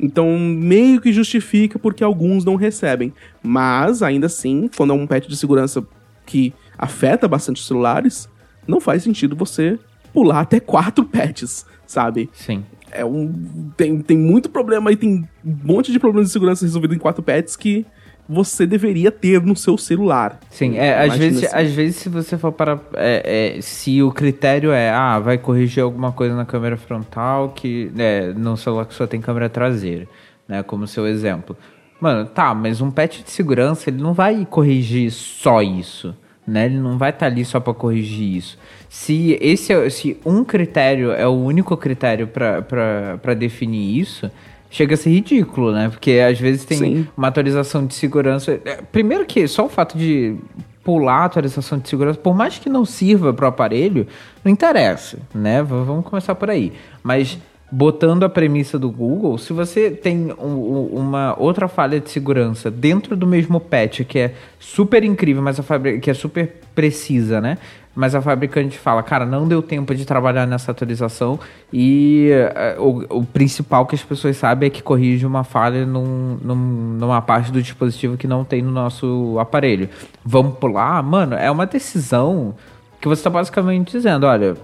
[0.00, 3.12] Então, meio que justifica porque alguns não recebem.
[3.42, 5.87] Mas, ainda assim, quando é um patch de segurança
[6.26, 8.28] que afeta bastante os celulares,
[8.66, 9.78] não faz sentido você
[10.14, 12.31] pular até quatro patches, sabe?
[12.33, 12.64] Sim.
[12.90, 13.70] é um.
[13.77, 17.22] Tem, tem muito problema aí, tem um monte de problemas de segurança resolvido em quatro
[17.22, 17.85] patches que
[18.27, 20.40] você deveria ter no seu celular.
[20.48, 21.57] Sim, é, às, vezes, assim.
[21.57, 22.81] às vezes se você for para.
[22.94, 27.90] é, é, se o critério é, ah, vai corrigir alguma coisa na câmera frontal que.
[27.98, 30.09] É, no celular que só tem câmera traseira,
[30.48, 30.62] né?
[30.62, 31.57] Como seu exemplo.
[32.00, 36.14] Mano, tá, mas um patch de segurança, ele não vai corrigir só isso.
[36.46, 36.66] Né?
[36.66, 38.59] Ele não vai estar ali só para corrigir isso.
[38.96, 44.30] Se esse é- se um critério é o único critério para definir isso,
[44.70, 45.88] chega a ser ridículo, né?
[45.88, 47.09] Porque às vezes tem Sim.
[47.16, 48.52] uma atualização de segurança.
[48.64, 50.37] é, Primeiro que só o fato de
[50.85, 54.07] pular a atualização de segurança, por mais que não sirva para o aparelho,
[54.44, 55.61] não interessa, né?
[55.61, 56.72] Vamos começar por aí.
[57.02, 57.37] Mas
[57.72, 62.70] botando a premissa do Google, se você tem um- um- uma outra falha de segurança
[62.70, 65.64] dentro do mesmo patch que é super incrível, mas a
[66.00, 67.59] que é super precisa, né?
[67.96, 71.38] Mas a fabricante fala, cara, não deu tempo de trabalhar nessa atualização
[71.72, 76.37] e eh, o, o principal que as pessoas sabem é que corrige uma falha num,
[76.42, 79.88] num- numa parte do dispositivo que não tem no nosso aparelho.
[80.24, 81.00] Vamos pular?
[81.04, 82.54] Mano, é uma decisão
[83.00, 84.57] que você está basicamente dizendo, olha,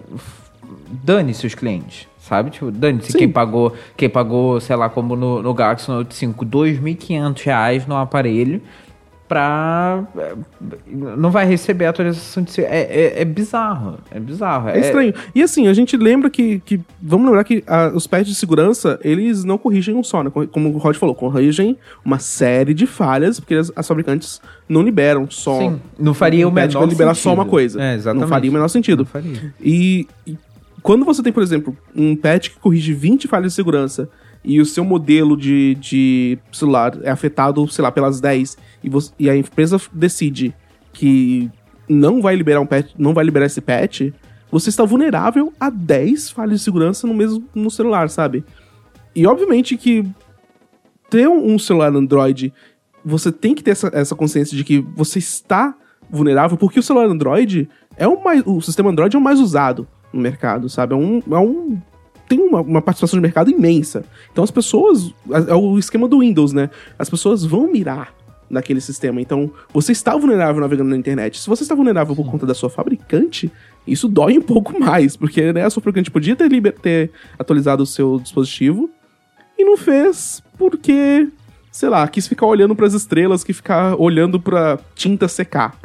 [1.05, 2.51] dane-se os clientes, sabe?
[2.51, 7.43] Tipo, dane-se quem pagou, quem pagou, sei lá, como no, no Galaxy Note 5, 2.500
[7.45, 8.61] reais no aparelho
[9.31, 10.03] pra.
[10.19, 10.35] é,
[10.89, 12.61] Não vai receber atualização de.
[12.63, 13.99] É, é, é bizarro.
[14.11, 14.71] É bizarro.
[14.71, 15.15] É estranho.
[15.33, 16.59] E assim, a gente lembra que.
[16.67, 20.31] que vamos lembrar que ah, os patches de segurança, eles não corrigem um só, né?
[20.31, 25.31] Como o Rod falou, corrigem uma série de falhas, porque as, as fabricantes não liberam
[25.31, 25.61] só.
[25.61, 27.35] Sim, não faria o patch menor pra liberar só sentido.
[27.35, 27.81] uma coisa.
[27.81, 28.23] É, exatamente.
[28.23, 28.99] Não faria o menor sentido.
[28.99, 29.55] Não faria.
[29.61, 30.37] E, e
[30.83, 34.09] quando você tem, por exemplo, um patch que corrige 20 falhas de segurança
[34.45, 39.13] e o seu modelo de, de celular é afetado, sei lá, pelas 10 e, você-
[39.19, 40.55] e a empresa decide
[40.93, 41.51] que
[41.89, 44.13] não vai liberar um patch, não vai liberar esse patch,
[44.51, 48.45] você está vulnerável a 10 falhas de segurança no mesmo no celular, sabe?
[49.15, 50.05] E obviamente que
[51.09, 52.53] ter um um celular Android,
[53.05, 55.75] você tem que ter essa, essa consciência de que você está
[56.09, 58.43] vulnerável, porque o celular Android é o mais.
[58.47, 60.95] O sistema Android é o mais usado no mercado, sabe?
[60.95, 61.23] É um.
[61.31, 61.79] É um
[62.31, 64.05] tem uma, uma participação de mercado imensa.
[64.31, 65.13] Então as pessoas.
[65.49, 66.71] É o esquema do Windows, né?
[66.97, 68.15] As pessoas vão mirar
[68.49, 69.21] naquele sistema.
[69.21, 71.39] Então, você está vulnerável navegando na internet.
[71.39, 73.51] Se você está vulnerável por conta da sua fabricante,
[73.87, 77.83] isso dói um pouco mais, porque né, a sua fabricante podia ter, liber- ter atualizado
[77.83, 78.89] o seu dispositivo
[79.59, 81.29] e não fez porque,
[81.71, 85.77] sei lá, quis ficar olhando para as estrelas, que ficar olhando pra tinta secar.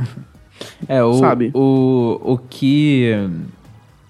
[0.88, 1.52] É, o, Sabe?
[1.54, 3.12] o, o que.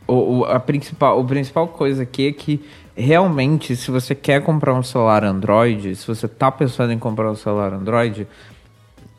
[0.08, 2.63] O, o- a principal, a principal coisa aqui é que
[2.96, 7.36] realmente, se você quer comprar um celular Android, se você tá pensando em comprar um
[7.36, 8.28] celular Android,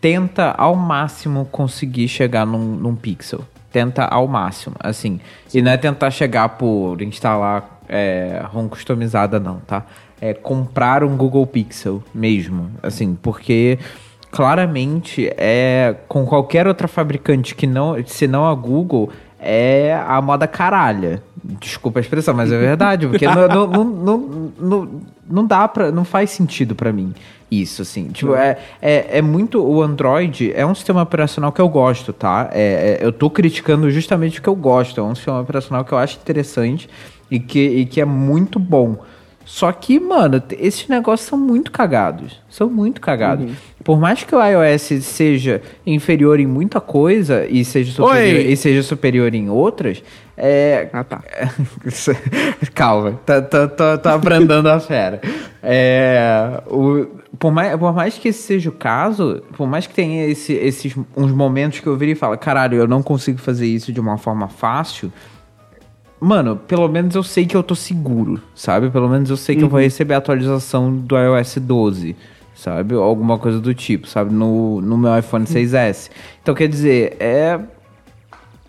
[0.01, 3.41] tenta ao máximo conseguir chegar num, num Pixel.
[3.73, 5.21] Tenta ao máximo, assim.
[5.53, 9.85] E não é tentar chegar por instalar é, ROM customizada, não, tá?
[10.21, 13.79] É comprar um Google Pixel mesmo, assim, porque
[14.31, 19.11] claramente é com qualquer outra fabricante que não, se não a Google,
[19.47, 21.23] é a moda caralha.
[21.61, 24.19] Desculpa a expressão, mas é verdade, porque não, não, não,
[24.59, 24.89] não,
[25.29, 25.93] não, dá pra.
[25.93, 27.15] não faz sentido pra mim
[27.51, 28.09] isso, assim.
[28.09, 29.63] Tipo, é, é, é muito.
[29.63, 32.51] O Android é um sistema operacional que eu gosto, tá?
[32.53, 35.01] É, é- eu tô criticando justamente o que eu gosto.
[35.01, 36.89] É um sistema operacional que eu acho interessante
[37.31, 38.99] e que, e que é muito bom.
[39.49, 42.43] Só que, mano, esses negócios são muito cagados.
[42.51, 43.53] São muito cagados.
[43.85, 48.53] Por mais que o iOS seja inferior em muita coisa e seja superior, Oi!
[48.53, 50.03] e seja superior em outras,
[50.37, 50.89] é.
[50.93, 51.23] Ah, tá.
[52.75, 55.21] Calma, tá, tá, tá, tá abrandando a fera.
[55.63, 57.07] É, o,
[57.39, 60.95] por, mais, por mais que esse seja o caso, por mais que tenha esse- esses
[61.17, 64.19] uns momentos que eu viro e falo, caralho, eu não consigo fazer isso de uma
[64.19, 65.13] forma fácil.
[66.19, 68.89] Mano, pelo menos eu sei que eu tô seguro, sabe?
[68.91, 72.17] Pelo menos eu sei que eu vou receber a atualização do iOS 12,
[72.55, 72.95] sabe?
[72.95, 74.33] Ou alguma coisa do tipo, sabe?
[74.33, 76.11] No, no meu iPhone 6S.
[76.43, 77.61] Então, quer dizer, é.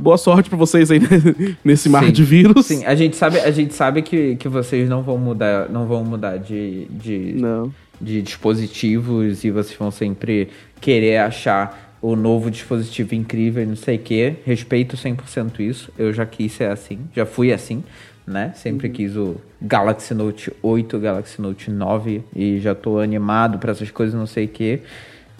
[0.00, 0.98] Boa sorte pra vocês aí
[1.62, 2.12] nesse mar Sim.
[2.12, 2.64] de vírus.
[2.64, 6.02] Sim, a gente sabe, a gente sabe que, que vocês não vão mudar, não vão
[6.02, 7.70] mudar de, de, Não.
[8.00, 10.48] de dispositivos e vocês vão sempre
[10.80, 14.36] querer achar o novo dispositivo incrível e não sei o quê.
[14.46, 15.92] Respeito 100% isso.
[15.98, 17.84] Eu já quis ser assim, já fui assim,
[18.26, 18.52] né?
[18.56, 23.90] Sempre quis o Galaxy Note 8, Galaxy Note 9 e já tô animado para essas
[23.90, 24.80] coisas, não sei o que.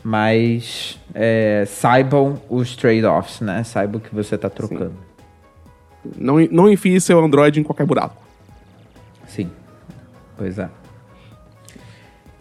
[0.02, 3.62] Mas é, saibam os trade-offs, né?
[3.64, 4.94] Saibam o que você tá trocando.
[6.16, 8.16] Não, não enfie seu Android em qualquer buraco.
[9.26, 9.50] Sim.
[10.36, 10.70] Pois é.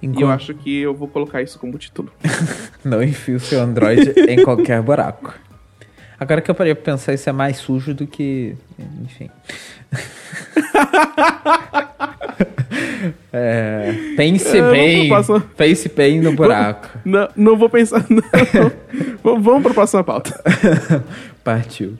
[0.01, 2.09] E eu Enquanto acho que eu vou colocar isso como título.
[2.83, 5.33] não enfie o seu Android em qualquer buraco.
[6.17, 8.55] Agora que eu parei pra pensar, isso é mais sujo do que.
[9.03, 9.29] Enfim.
[13.31, 15.09] É, pense É, bem.
[15.55, 16.89] Pense bem no buraco.
[17.05, 18.05] Não, não vou pensar.
[18.09, 18.21] Não.
[19.23, 20.41] Vamos para a próxima pauta.
[21.43, 21.97] Partiu.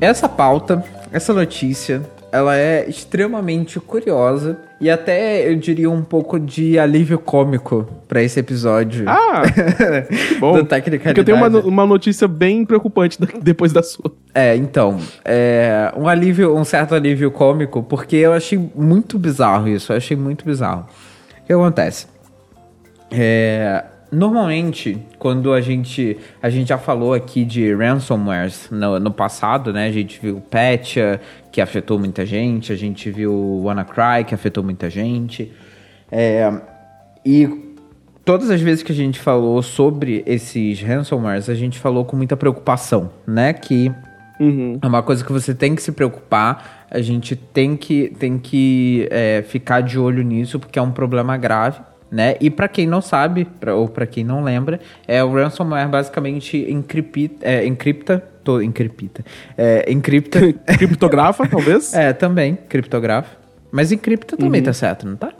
[0.00, 6.78] Essa pauta, essa notícia, ela é extremamente curiosa e até eu diria um pouco de
[6.78, 9.04] alívio cômico pra esse episódio.
[9.08, 9.42] Ah,
[10.38, 10.52] bom.
[10.52, 10.66] Do.
[10.66, 14.12] Porque eu tenho uma, uma notícia bem preocupante depois da sua.
[14.34, 19.92] É, então, é, um alívio, um certo alívio cômico, porque eu achei muito bizarro isso,
[19.92, 20.86] eu achei muito bizarro.
[21.42, 22.06] O que acontece?
[23.10, 29.72] É, normalmente, quando a gente, a gente já falou aqui de ransomwares no, no passado,
[29.72, 29.86] né?
[29.86, 31.20] A gente viu Petya,
[31.52, 35.52] que afetou muita gente, a gente viu WannaCry, que afetou muita gente.
[36.10, 36.50] É,
[37.24, 37.48] e
[38.24, 42.36] todas as vezes que a gente falou sobre esses ransomwares, a gente falou com muita
[42.36, 43.52] preocupação, né?
[43.52, 43.92] Que
[44.40, 44.78] Uhum.
[44.80, 49.08] é uma coisa que você tem que se preocupar, a gente tem que, tem que
[49.10, 52.36] é, ficar de olho nisso, porque é um problema grave, né?
[52.40, 56.56] E para quem não sabe, pra, ou para quem não lembra, é o ransomware basicamente
[56.70, 59.24] encripta, é, encripta, tô, encripta,
[59.56, 60.40] é, encripta,
[60.78, 61.92] Criptografa, talvez?
[61.94, 63.36] é, também, criptografa,
[63.70, 65.32] mas encripta também tá certo, não tá?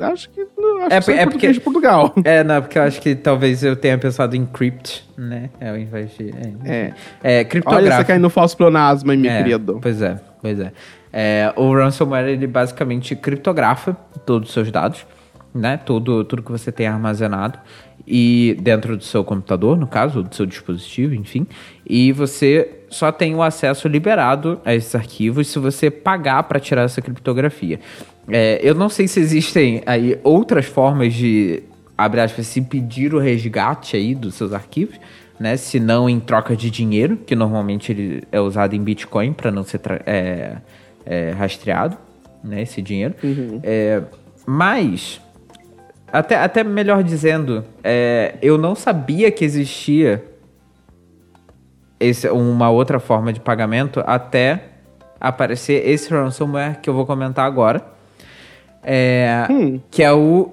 [0.00, 0.78] Acho que não.
[0.86, 2.12] Acho É, que é português porque- de Portugal.
[2.24, 5.50] É, não, porque eu acho que talvez eu tenha pensado em crypt, né?
[5.60, 6.30] É, ao invés de...
[6.64, 7.96] É, é, Olha, criptográfico.
[7.98, 9.78] você caindo no falso pleonasmo, hein, meu É, querido.
[9.80, 10.72] Pois é, pois é.
[11.12, 15.06] É, O ransomware, ele basicamente criptografa todos os seus dados,
[15.54, 15.76] né?
[15.76, 17.58] Tudo, tudo que você tem armazenado
[18.06, 21.46] e dentro do seu computador, no caso, do seu dispositivo, enfim.
[21.88, 26.82] E você só tem o acesso liberado a esses arquivos se você pagar para tirar
[26.82, 27.80] essa criptografia.
[28.28, 31.62] É, eu não sei se existem aí outras formas de,
[31.96, 34.96] abre aspas, se pedir o resgate aí dos seus arquivos,
[35.38, 35.56] né?
[35.56, 39.64] Se não em troca de dinheiro, que normalmente ele é usado em Bitcoin para não
[39.64, 40.56] ser é,
[41.04, 41.96] é, rastreado,
[42.42, 42.62] né?
[42.62, 43.14] Esse dinheiro.
[43.62, 44.02] É,
[44.46, 45.20] mas,
[46.14, 50.24] até, até melhor dizendo, é, eu não sabia que existia
[51.98, 54.62] esse, uma outra forma de pagamento até
[55.20, 57.84] aparecer esse ransomware que eu vou comentar agora.
[58.80, 59.80] É, Hum.
[59.90, 60.52] Que é o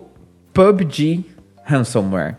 [0.51, 1.25] PUBG
[1.63, 2.37] Ransomware.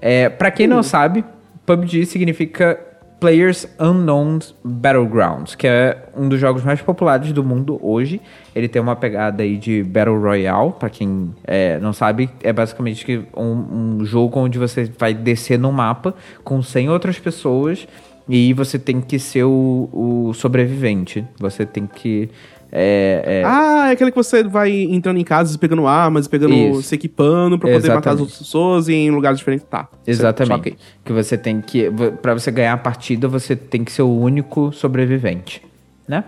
[0.00, 1.24] É, para quem não sabe,
[1.64, 2.80] PUBG significa
[3.24, 8.20] Players Unknown Battlegrounds, que é um dos jogos mais populares do mundo hoje.
[8.54, 13.26] Ele tem uma pegada aí de Battle Royale, para quem é, não sabe, é basicamente
[13.34, 17.88] um, um jogo onde você vai descer no mapa com 100 outras pessoas
[18.28, 21.24] e você tem que ser o, o sobrevivente.
[21.38, 22.28] Você tem que
[22.76, 26.82] é, é, Ah, é aquele que você vai entrando em casas, pegando armas, pegando, Isso.
[26.82, 28.20] se equipando pra poder matar as Exatamente.
[28.22, 29.64] outras pessoas em lugares diferentes.
[29.70, 29.88] Tá.
[30.04, 30.70] Exatamente.
[30.70, 31.88] Só que- você tem que.
[32.20, 35.62] Pra você ganhar a partida, você tem que ser o único sobrevivente.
[36.08, 36.24] Né?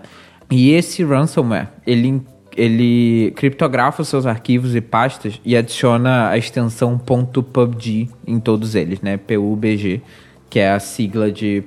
[0.49, 2.21] E esse ransomware, ele,
[2.55, 9.01] ele criptografa os seus arquivos e pastas e adiciona a extensão .pubg em todos eles,
[9.01, 9.17] né?
[9.17, 10.01] PUBG,
[10.49, 11.63] que é a sigla de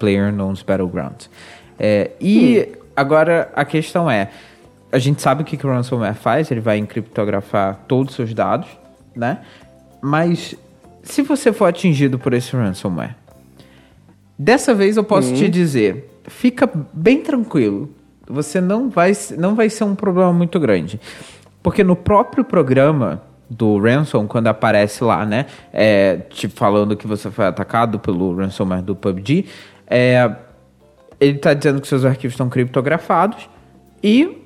[0.00, 1.30] Player Unknown's Battlegrounds.
[1.78, 4.30] É, e agora a questão é.
[4.90, 8.32] A gente sabe o que, que o ransomware faz, ele vai encriptografar todos os seus
[8.32, 8.68] dados,
[9.14, 9.40] né?
[10.00, 10.56] Mas
[11.02, 13.16] se você for atingido por esse ransomware,
[14.38, 17.90] dessa vez eu posso te dizer, fica bem tranquilo.
[18.28, 21.00] Você não vai, não vai ser um problema muito grande.
[21.62, 27.30] Porque no próprio programa do ransom, quando aparece lá, né, é, te falando que você
[27.30, 29.46] foi atacado pelo ransomware do PUBG,
[29.86, 30.32] é,
[31.20, 33.48] ele está dizendo que seus arquivos estão criptografados
[34.02, 34.42] e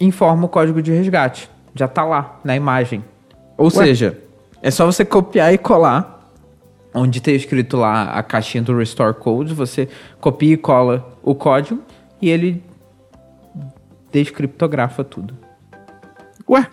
[0.00, 1.50] informa o código de resgate.
[1.74, 3.04] Já tá lá na imagem.
[3.56, 4.18] Ou seja,
[4.62, 6.16] é só você copiar e colar
[6.96, 9.86] onde tem escrito lá a caixinha do Restore Code, você
[10.18, 11.82] copia e cola o código
[12.20, 12.64] e ele
[14.10, 15.36] descriptografa tudo.
[16.48, 16.66] Ué,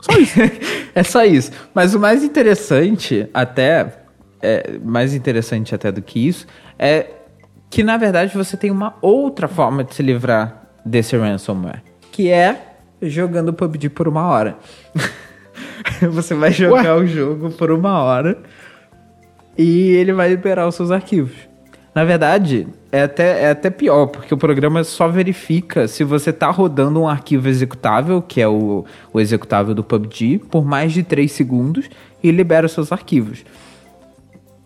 [0.00, 0.40] só isso.
[0.94, 1.52] é só isso.
[1.74, 4.00] Mas o mais interessante, até.
[4.40, 6.46] É, mais interessante até do que isso,
[6.78, 7.06] é
[7.74, 11.82] que na verdade você tem uma outra forma de se livrar desse ransomware.
[12.12, 14.56] Que é jogando PUBG por uma hora.
[16.08, 18.38] você vai jogar o jogo por uma hora
[19.58, 21.34] e ele vai liberar os seus arquivos.
[21.92, 26.52] Na verdade, é até, é até pior, porque o programa só verifica se você tá
[26.52, 31.30] rodando um arquivo executável, que é o, o executável do PUBG, por mais de 3
[31.30, 31.90] segundos
[32.22, 33.44] e libera os seus arquivos.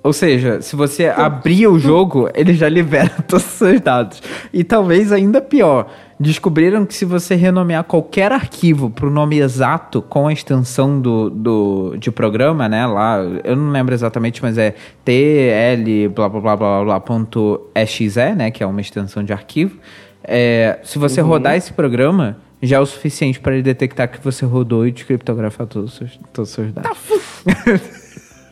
[0.02, 4.22] Ou seja, se você abrir o jogo, ele já libera todos os seus dados.
[4.52, 5.88] E talvez ainda pior,
[6.18, 11.28] descobriram que se você renomear qualquer arquivo para o nome exato com a extensão do,
[11.28, 12.86] do, de programa, né?
[12.86, 14.74] Lá, eu não lembro exatamente, mas é
[15.04, 18.50] tl blá blá blá blá blá ponto exe, né?
[18.52, 19.78] Que é uma extensão de arquivo.
[20.22, 24.44] É, se você rodar esse programa, já é o suficiente para ele detectar que você
[24.44, 26.98] rodou e descriptografar todos os seus, todos os seus dados.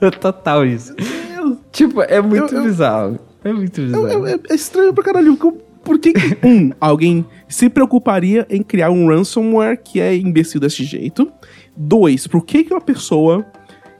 [0.20, 0.94] Total isso.
[1.76, 3.18] Tipo, é muito Eu- eu- bizarro.
[3.44, 4.26] É muito bizarro.
[4.26, 5.36] É, é- estranho pra caralho.
[5.36, 11.30] Por que, um, alguém se preocuparia em criar um ransomware que é imbecil desse jeito?
[11.76, 13.44] Dois, por que, que uma pessoa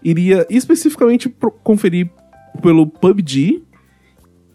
[0.02, 1.28] iria especificamente
[1.62, 2.08] conferir
[2.62, 3.62] pelo PUBG?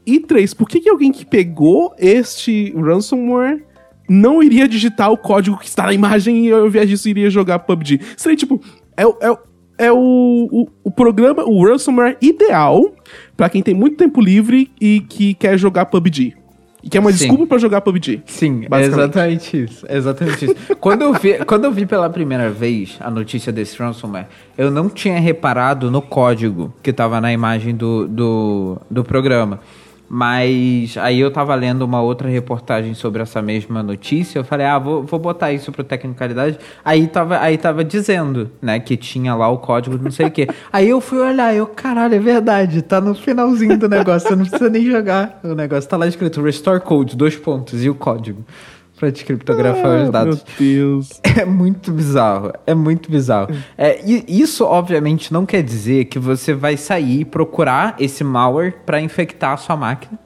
[0.04, 3.64] E três, por que, que alguém que pegou este ransomware
[4.10, 7.60] não iria digitar o código que está na imagem e ao invés disso iria jogar
[7.60, 8.02] PUBG?
[8.18, 8.60] Seria tipo,
[8.98, 9.38] é, é,
[9.78, 12.92] é o, o, o programa, o ransomware ideal
[13.36, 16.36] pra quem tem muito tempo livre e que quer jogar PUBG.
[16.84, 17.18] E quer uma Sim.
[17.20, 18.24] desculpa pra jogar PUBG.
[18.26, 19.86] Sim, é exatamente isso.
[19.88, 20.56] É exatamente isso.
[20.80, 24.90] quando, eu vi, quando eu vi pela primeira vez a notícia desse ransomware, eu não
[24.90, 29.60] tinha reparado no código que estava na imagem do, do, do programa.
[30.14, 34.40] Mas aí eu tava lendo uma outra reportagem sobre essa mesma notícia.
[34.40, 36.60] Eu falei, ah, vou, vou botar isso pro Tecnicalidade.
[36.84, 40.50] Aí tava, aí tava dizendo, né, que tinha lá o código, não sei o quê.
[40.74, 44.44] Aí eu fui olhar, eu, caralho, é verdade, tá no finalzinho do negócio, você não
[44.44, 45.90] precisa nem jogar o negócio.
[45.90, 48.44] Tá lá escrito Restore Code, dois pontos, e o código.
[49.02, 50.46] Pra descriptografar os Ah, dados.
[50.60, 51.10] Meu Deus.
[51.42, 53.50] É muito bizarro, é muito bizarro.
[53.78, 58.76] É, e isso, obviamente, não quer dizer que você vai sair e procurar esse malware
[58.86, 60.20] pra infectar a sua máquina,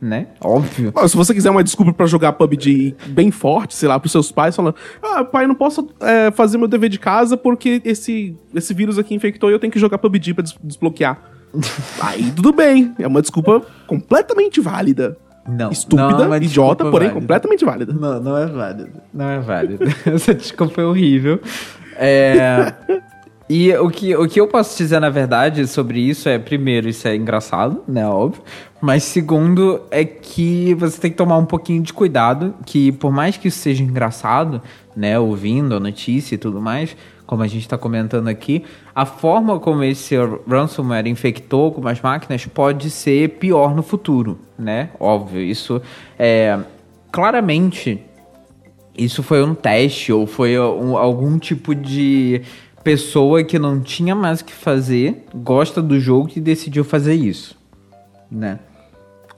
[0.00, 0.26] né?
[0.42, 0.90] Óbvio.
[0.92, 4.32] Bom, se você quiser uma desculpa pra jogar PUBG bem forte, sei lá, pros seus
[4.32, 8.74] pais, falando: Ah, pai, não posso é, fazer meu dever de casa porque esse, esse
[8.74, 11.20] vírus aqui infectou e eu tenho que jogar PUBG pra des- desbloquear.
[12.02, 15.16] Aí tudo bem, é uma desculpa completamente válida.
[15.48, 15.70] Não.
[15.70, 17.20] Estúpida, não é idiota, porém válida.
[17.20, 17.92] completamente válida.
[17.92, 18.90] Não, não é válido.
[19.12, 19.84] Não é válido.
[20.06, 21.40] Essa desculpa é horrível.
[21.96, 22.72] É.
[23.48, 27.06] E o que, o que eu posso dizer, na verdade, sobre isso é, primeiro, isso
[27.06, 28.06] é engraçado, né?
[28.06, 28.42] Óbvio.
[28.80, 33.36] Mas segundo, é que você tem que tomar um pouquinho de cuidado, que por mais
[33.36, 34.60] que isso seja engraçado,
[34.96, 35.16] né?
[35.18, 36.96] Ouvindo a notícia e tudo mais,
[37.26, 38.64] como a gente está comentando aqui,
[38.94, 40.14] a forma como esse
[40.48, 44.90] ransomware infectou algumas máquinas pode ser pior no futuro, né?
[45.00, 45.82] Óbvio, isso
[46.18, 46.58] é
[47.10, 48.00] claramente
[48.96, 52.40] isso foi um teste ou foi um- algum tipo de
[52.82, 57.58] pessoa que não tinha mais o que fazer, gosta do jogo e decidiu fazer isso,
[58.30, 58.58] né?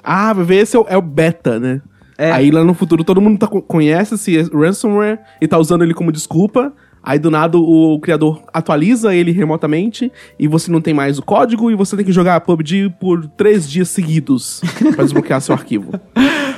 [0.04, 1.80] Ah, vai ver, esse é o, é o beta, né?
[2.16, 2.30] É.
[2.32, 5.94] Aí lá no futuro todo mundo tá, co- conhece esse ransomware e tá usando ele
[5.94, 6.72] como desculpa.
[7.08, 11.70] Aí do nada o criador atualiza ele remotamente e você não tem mais o código
[11.70, 14.60] e você tem que jogar PUBG por três dias seguidos
[14.94, 15.90] pra desbloquear seu arquivo.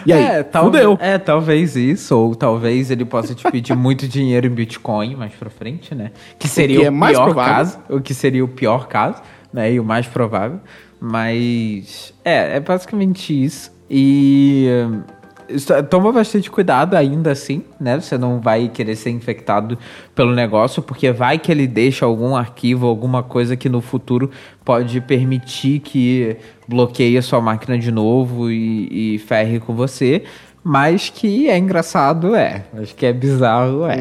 [0.05, 0.22] E aí?
[0.24, 0.98] é, tal- Fudeu.
[1.01, 5.48] é, talvez isso, ou talvez ele possa te pedir muito dinheiro em Bitcoin mais pra
[5.51, 6.11] frente, né?
[6.36, 7.55] Que seria que o, é mais pior provável.
[7.55, 9.22] caso, o que seria o pior caso,
[9.53, 9.72] né?
[9.72, 10.59] E o mais provável.
[11.01, 13.70] Mas é, é basicamente isso.
[13.88, 14.66] E
[15.88, 18.01] toma bastante cuidado ainda assim, né?
[18.01, 19.78] Você não vai querer ser infectado
[20.14, 24.30] pelo negócio, porque vai que ele deixa algum arquivo, alguma coisa que no futuro
[24.64, 26.36] pode permitir que
[26.68, 30.24] bloqueie a sua máquina de novo e, e ferre com você.
[30.62, 32.64] Mas que é engraçado, é.
[32.74, 33.96] Acho que é bizarro, é.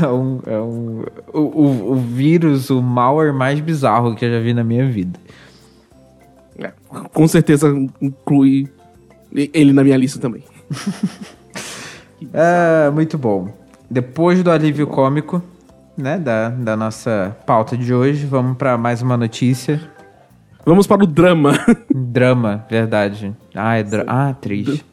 [0.00, 4.38] É, um, é um, o, o, o vírus, o malware mais bizarro que eu já
[4.38, 5.18] vi na minha vida.
[6.58, 6.72] É,
[7.12, 7.68] com certeza
[8.00, 8.68] inclui
[9.32, 10.42] ele na minha lista também.
[12.32, 13.48] É, muito bom.
[13.88, 15.42] Depois do alívio cômico,
[15.96, 19.80] né, da, da nossa pauta de hoje, vamos pra mais uma notícia.
[20.64, 21.52] Vamos para o drama.
[21.94, 23.34] Drama, verdade.
[23.54, 24.84] Ah, é dra ah triste.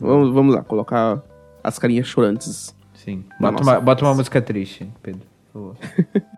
[0.00, 1.22] vamos, vamos lá, colocar
[1.62, 2.74] as carinhas chorantes.
[2.94, 3.24] Sim.
[3.38, 5.22] Bota uma, bota uma música triste, Pedro.
[5.52, 6.22] Por favor.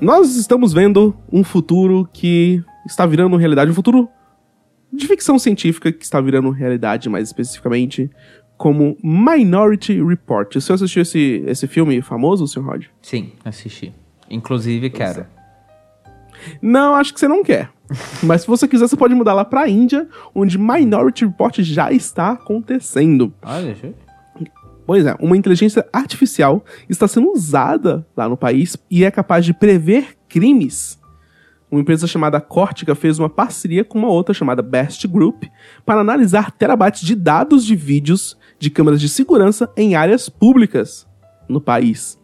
[0.00, 4.08] Nós estamos vendo um futuro que está virando realidade, um futuro
[4.90, 8.10] de ficção científica que está virando realidade, mais especificamente,
[8.56, 10.54] como Minority Report.
[10.54, 12.60] Você assistiu esse, esse filme famoso, Sr.
[12.60, 12.86] Rod?
[13.02, 13.92] Sim, assisti.
[14.30, 15.26] Inclusive, quero.
[16.62, 17.70] Não, acho que você não quer.
[18.22, 22.30] Mas se você quiser, você pode mudar lá pra Índia, onde Minority Report já está
[22.30, 23.34] acontecendo.
[23.42, 23.94] Olha, deixa eu...
[24.90, 29.54] Pois é, uma inteligência artificial está sendo usada lá no país e é capaz de
[29.54, 30.98] prever crimes.
[31.70, 35.44] Uma empresa chamada Cortica fez uma parceria com uma outra chamada Best Group
[35.86, 41.06] para analisar terabytes de dados de vídeos de câmeras de segurança em áreas públicas
[41.48, 42.18] no país.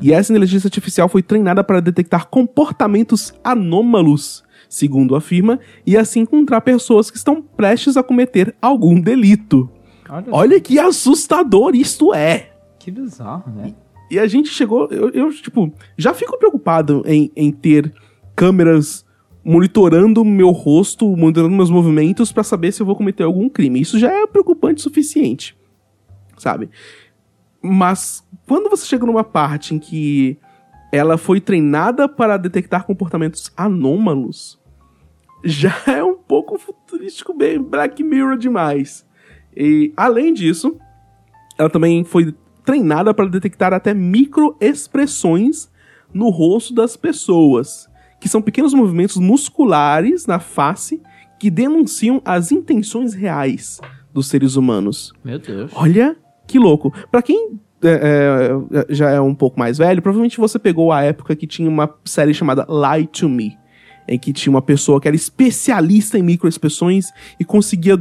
[0.00, 6.62] E essa inteligência artificial foi treinada para detectar comportamentos anômalos, segundo afirma, e assim encontrar
[6.62, 9.70] pessoas que estão prestes a cometer algum delito.
[10.08, 12.52] Olha, Olha que assustador isto é!
[12.78, 13.74] que bizarro, né?
[14.10, 14.88] E a gente chegou.
[14.90, 17.92] Eu, eu, tipo, já fico preocupado em, em ter
[18.34, 19.04] câmeras
[19.44, 23.80] monitorando meu rosto, monitorando meus movimentos pra saber se eu vou cometer algum crime.
[23.80, 25.56] Isso já é preocupante o suficiente.
[26.36, 26.70] Sabe?
[27.60, 30.38] Mas quando você chega numa parte em que
[30.92, 34.58] ela foi treinada para detectar comportamentos anômalos,
[35.44, 39.06] já é um pouco futurístico, bem Black Mirror demais.
[39.60, 40.76] E além disso,
[41.58, 42.32] ela também foi
[42.64, 45.68] treinada para detectar até microexpressões
[46.14, 47.88] no rosto das pessoas,
[48.20, 51.02] que são pequenos movimentos musculares na face
[51.40, 53.80] que denunciam as intenções reais
[54.14, 55.12] dos seres humanos.
[55.24, 55.72] Meu Deus.
[55.74, 56.92] Olha que louco.
[57.10, 61.34] Pra quem é, é, já é um pouco mais velho, provavelmente você pegou a época
[61.34, 63.58] que tinha uma série chamada Lie to Me,
[64.06, 68.00] em que tinha uma pessoa que era especialista em microexpressões e conseguia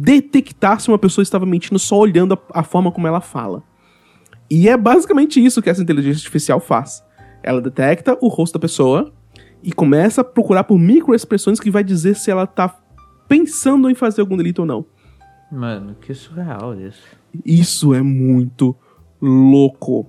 [0.00, 3.62] detectar se uma pessoa estava mentindo só olhando a, a forma como ela fala.
[4.50, 7.04] E é basicamente isso que essa inteligência artificial faz.
[7.42, 9.12] Ela detecta o rosto da pessoa
[9.62, 12.74] e começa a procurar por microexpressões que vai dizer se ela tá
[13.28, 14.86] pensando em fazer algum delito ou não.
[15.50, 17.02] Mano, que surreal isso.
[17.44, 18.76] Isso é muito
[19.20, 20.06] louco.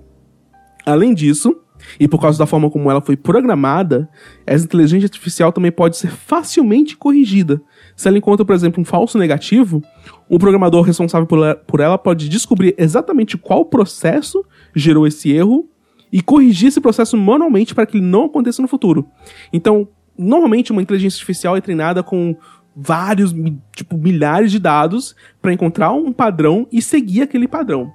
[0.86, 1.60] Além disso,
[1.98, 4.08] e por causa da forma como ela foi programada,
[4.46, 7.60] essa inteligência artificial também pode ser facilmente corrigida.
[7.96, 9.82] Se ela encontra, por exemplo, um falso negativo,
[10.28, 15.68] o programador responsável por ela, pode descobrir exatamente qual processo gerou esse erro
[16.12, 19.06] e corrigir esse processo manualmente para que ele não aconteça no futuro.
[19.52, 22.36] Então, normalmente uma inteligência artificial é treinada com
[22.74, 23.34] vários,
[23.74, 27.92] tipo, milhares de dados para encontrar um padrão e seguir aquele padrão.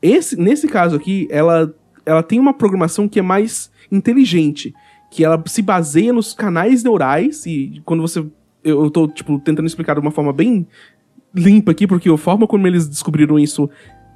[0.00, 1.74] Esse, nesse caso aqui, ela,
[2.04, 4.74] ela tem uma programação que é mais inteligente,
[5.10, 8.24] que ela se baseia nos canais neurais e quando você
[8.64, 10.66] eu, eu tô tipo tentando explicar de uma forma bem
[11.34, 13.68] limpa aqui, porque a forma como eles descobriram isso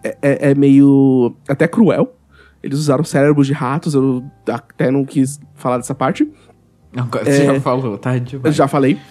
[0.05, 2.17] é, é- é meio até cruel.
[2.63, 6.31] Eles usaram cérebros de ratos, eu até não quis falar dessa parte.
[6.97, 8.55] Agora você já falou, tá demais.
[8.55, 8.99] já falei.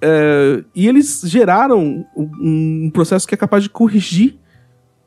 [0.00, 4.38] É, e eles geraram um, processo que é capaz de corrigir,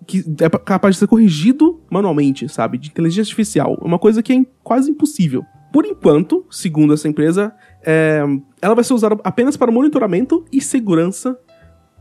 [0.06, 2.78] que é pa- capaz de ser corrigido manualmente, sabe?
[2.78, 3.78] De inteligência artificial.
[3.82, 5.46] Uma coisa que é quase impossível.
[5.72, 7.54] Por enquanto, segundo essa empresa,
[7.84, 8.24] é,
[8.62, 11.38] ela vai ser usada apenas para monitoramento e segurança.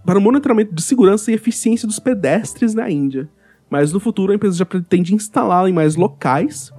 [0.04, 3.28] Para o monitoramento de segurança e eficiência dos pedestres na Índia.
[3.68, 6.72] Mas no futuro a empresa já pretende instalá-la em mais locais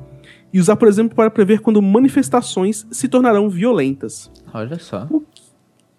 [0.54, 4.30] e usar, por exemplo, para prever quando manifestações se tornarão violentas.
[4.54, 5.08] Olha só.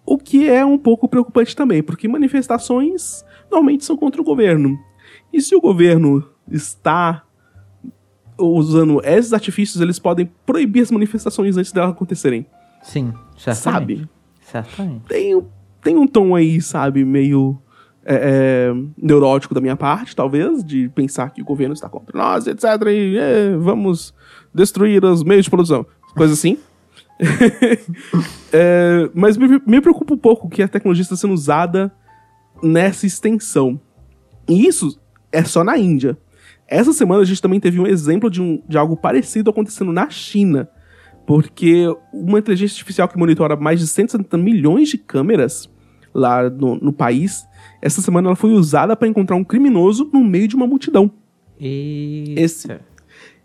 [0.05, 4.77] O que é um pouco preocupante também, porque manifestações normalmente são contra o governo.
[5.31, 7.23] E se o governo está
[8.37, 12.45] usando esses artifícios, eles podem proibir as manifestações antes delas acontecerem.
[12.83, 13.97] Sim, certamente.
[13.97, 14.09] Sabe?
[14.41, 15.05] Certamente.
[15.07, 15.45] Tem, um-
[15.81, 17.57] tem um tom aí, sabe, meio
[18.05, 22.45] é, é, neurótico da minha parte, talvez, de pensar que o governo está contra nós,
[22.45, 22.63] etc.
[22.89, 24.13] E é, vamos
[24.53, 25.85] destruir os meios de produção.
[26.15, 26.57] Coisa assim.
[28.51, 31.91] É, mas me, me preocupa um pouco que a tecnologia está sendo usada
[32.61, 33.79] nessa extensão.
[34.47, 34.99] E isso
[35.31, 36.17] é só na Índia.
[36.67, 40.09] Essa semana a gente também teve um exemplo de, um, de algo parecido acontecendo na
[40.09, 40.69] China.
[41.25, 45.69] Porque uma inteligência artificial que monitora mais de 170 milhões de câmeras
[46.13, 47.45] lá no, no país,
[47.81, 51.11] essa semana ela foi usada para encontrar um criminoso no meio de uma multidão.
[52.37, 52.79] Esse-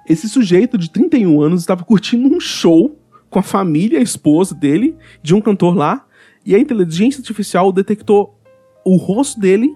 [0.08, 2.98] Esse sujeito de 31 anos estava curtindo um show
[3.30, 6.06] com a família, a esposa dele, de um cantor lá,
[6.46, 8.38] e a inteligência artificial detectou
[8.84, 9.70] o rosto dele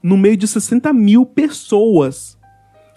[0.00, 2.38] no meio de 60 mil pessoas.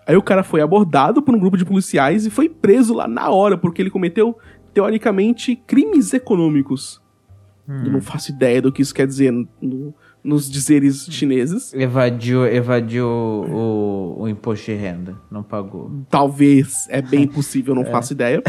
[0.08, 3.30] Aí o cara foi abordado por um grupo de policiais e foi preso lá na
[3.30, 4.38] hora, porque ele cometeu,
[4.74, 7.02] teoricamente, crimes econômicos.
[7.68, 9.92] Eu não faço ideia do que isso quer dizer no-
[10.24, 11.74] nos dizeres chineses.
[11.74, 15.16] Evadiu, evadiu o, o imposto de renda.
[15.32, 15.92] Não pagou.
[16.10, 18.44] Talvez, é bem possível, não faço ideia.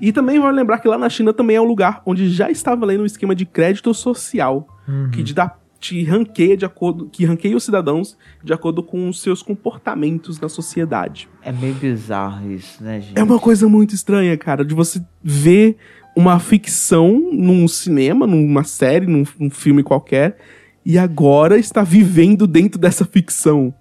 [0.00, 2.74] E também vale lembrar que lá na China também é um lugar onde já está
[2.76, 4.68] valendo um esquema de crédito social,
[5.12, 9.20] que te dá te ranqueia de acordo, que ranqueia os cidadãos de acordo com os
[9.20, 11.28] seus comportamentos na sociedade.
[11.42, 13.18] É meio bizarro isso, né, gente?
[13.18, 15.76] É uma coisa muito estranha, cara, de você ver
[16.16, 20.38] uma ficção num cinema, numa série, num, num filme qualquer,
[20.86, 23.74] e agora está vivendo dentro dessa ficção.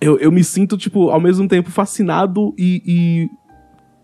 [0.00, 3.28] Eu, eu me sinto, tipo, ao mesmo tempo fascinado e, e,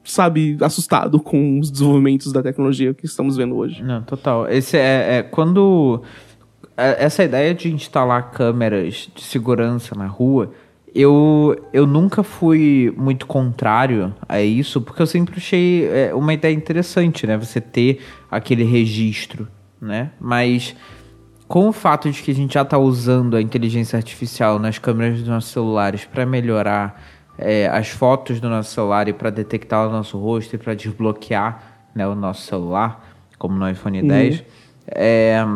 [0.04, 3.82] sabe, assustado com os desenvolvimentos da tecnologia que estamos vendo hoje.
[3.82, 4.46] Não, total.
[4.46, 6.02] Esse é, é quando
[6.78, 10.52] essa ideia de instalar câmeras de segurança na rua,
[10.94, 16.54] eu, eu nunca fui muito contrário a isso, porque eu sempre achei é, uma ideia
[16.54, 17.36] interessante, né?
[17.36, 18.00] Você ter
[18.30, 19.48] aquele registro,
[19.80, 20.10] né?
[20.20, 20.74] Mas
[21.46, 25.18] com o fato de que a gente já está usando a inteligência artificial nas câmeras
[25.18, 27.02] dos nossos celulares para melhorar
[27.38, 31.62] é, as fotos do nosso celular e para detectar o nosso rosto e para desbloquear
[31.94, 33.04] né, o nosso celular,
[33.38, 34.44] como no iPhone 10, uhum.
[34.88, 35.46] é,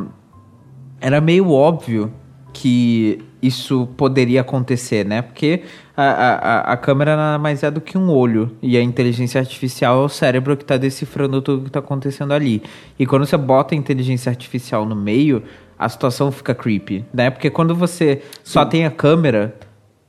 [1.02, 2.12] era meio óbvio
[2.52, 5.20] que isso poderia acontecer, né?
[5.20, 5.64] Porque
[5.96, 10.02] a, a, a câmera nada mais é do que um olho e a inteligência artificial
[10.02, 12.62] é o cérebro que está decifrando tudo que está acontecendo ali.
[12.98, 15.42] E quando você bota a inteligência artificial no meio,
[15.76, 17.30] a situação fica creepy, né?
[17.30, 18.40] Porque quando você Sim.
[18.44, 19.56] só tem a câmera,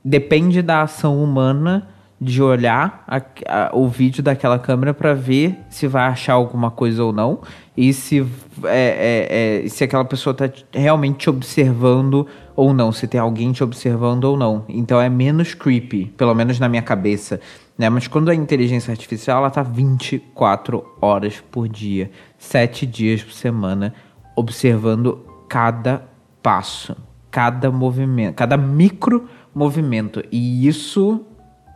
[0.04, 1.88] depende da ação humana
[2.20, 3.16] de olhar a,
[3.48, 7.40] a, o vídeo daquela câmera para ver se vai achar alguma coisa ou não
[7.76, 8.24] e se,
[8.64, 13.52] é, é, é, se aquela pessoa está realmente te observando ou não, se tem alguém
[13.52, 14.64] te observando ou não.
[14.68, 17.40] Então é menos creepy, pelo menos na minha cabeça.
[17.76, 17.90] Né?
[17.90, 23.92] Mas quando a inteligência artificial ela tá 24 horas por dia, 7 dias por semana,
[24.36, 26.06] observando cada
[26.40, 26.96] passo,
[27.30, 30.22] cada movimento, cada micro movimento.
[30.30, 31.24] E isso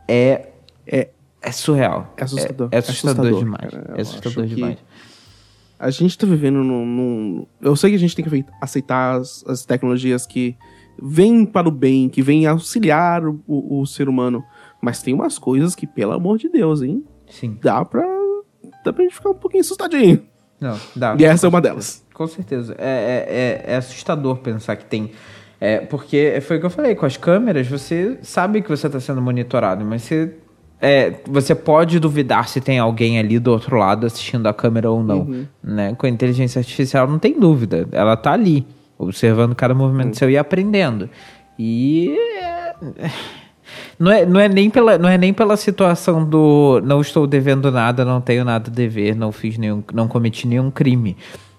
[0.08, 0.48] é,
[0.86, 1.08] é,
[1.42, 2.12] é surreal.
[2.16, 2.68] É assustador.
[2.72, 3.70] É, é assustador, assustador, demais.
[3.70, 4.78] Cara, é assustador demais.
[5.78, 9.44] A gente tá vivendo num, num, Eu sei que a gente tem que aceitar as,
[9.46, 10.56] as tecnologias que
[11.00, 14.42] vêm para o bem, que vêm auxiliar o, o, o, ser humano.
[14.82, 17.04] Mas tem umas coisas que, pelo amor de Deus, hein?
[17.28, 17.56] Sim.
[17.62, 18.04] Dá pra.
[18.84, 20.26] Dá pra gente ficar um pouquinho assustadinho.
[20.60, 21.16] Não, dá.
[21.16, 22.04] E essa é uma delas.
[22.12, 22.74] Com certeza.
[22.76, 25.12] É, é, é, é assustador pensar que tem
[25.60, 29.00] é, porque foi o que eu falei, com as câmeras você sabe que você está
[29.00, 30.34] sendo monitorado, mas você,
[30.80, 35.02] é, você pode duvidar se tem alguém ali do outro lado assistindo a câmera ou
[35.02, 35.20] não.
[35.20, 35.46] Uhum.
[35.62, 35.94] Né?
[35.96, 38.64] Com a inteligência artificial não tem dúvida, ela está ali,
[38.96, 40.14] observando cada movimento uhum.
[40.14, 41.10] seu e aprendendo.
[41.58, 42.74] E é,
[43.98, 47.72] não é, não, é nem pela, não é nem pela situação do não estou devendo
[47.72, 51.16] nada, não tenho nada a dever, não fiz nenhum, não cometi nenhum crime.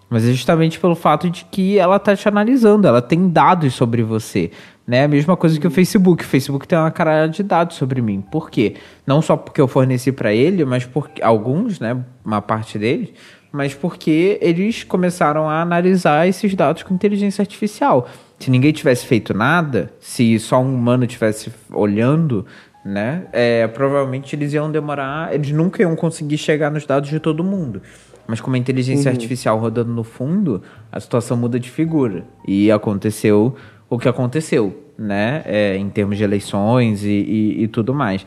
[0.10, 4.02] Mas é justamente pelo fato de que ela está te analisando, ela tem dados sobre
[4.02, 4.50] você.
[4.88, 5.04] Né?
[5.04, 6.24] A mesma coisa que o Facebook.
[6.24, 8.22] O Facebook tem uma caralhada de dados sobre mim.
[8.22, 8.76] Por quê?
[9.06, 11.96] Não só porque eu forneci para ele, mas porque alguns, né,
[12.26, 13.10] uma parte deles,
[13.52, 18.08] mas porque eles começaram a analisar esses dados com inteligência artificial.
[18.40, 22.46] Se ninguém tivesse feito nada, se só um humano tivesse olhando,
[22.84, 27.44] né, é, provavelmente eles iam demorar, eles nunca iam conseguir chegar nos dados de todo
[27.44, 27.82] mundo.
[28.30, 29.16] Mas com uma inteligência uhum.
[29.16, 30.62] artificial rodando no fundo,
[30.92, 32.24] a situação muda de figura.
[32.48, 33.56] E aconteceu
[33.90, 35.42] o que aconteceu, né?
[35.46, 38.24] É, em termos de eleições e, e, e tudo mais.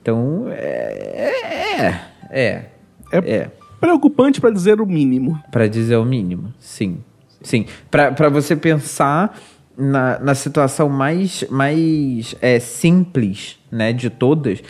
[0.00, 1.30] Então, é.
[1.78, 2.00] É.
[2.30, 2.64] É.
[3.12, 3.50] é, é.
[3.78, 5.38] preocupante para dizer o mínimo.
[5.52, 7.04] Para dizer o mínimo, sim.
[7.42, 7.66] Sim.
[7.90, 9.38] Para você pensar
[9.76, 14.62] na, na situação mais, mais é, simples né, de todas,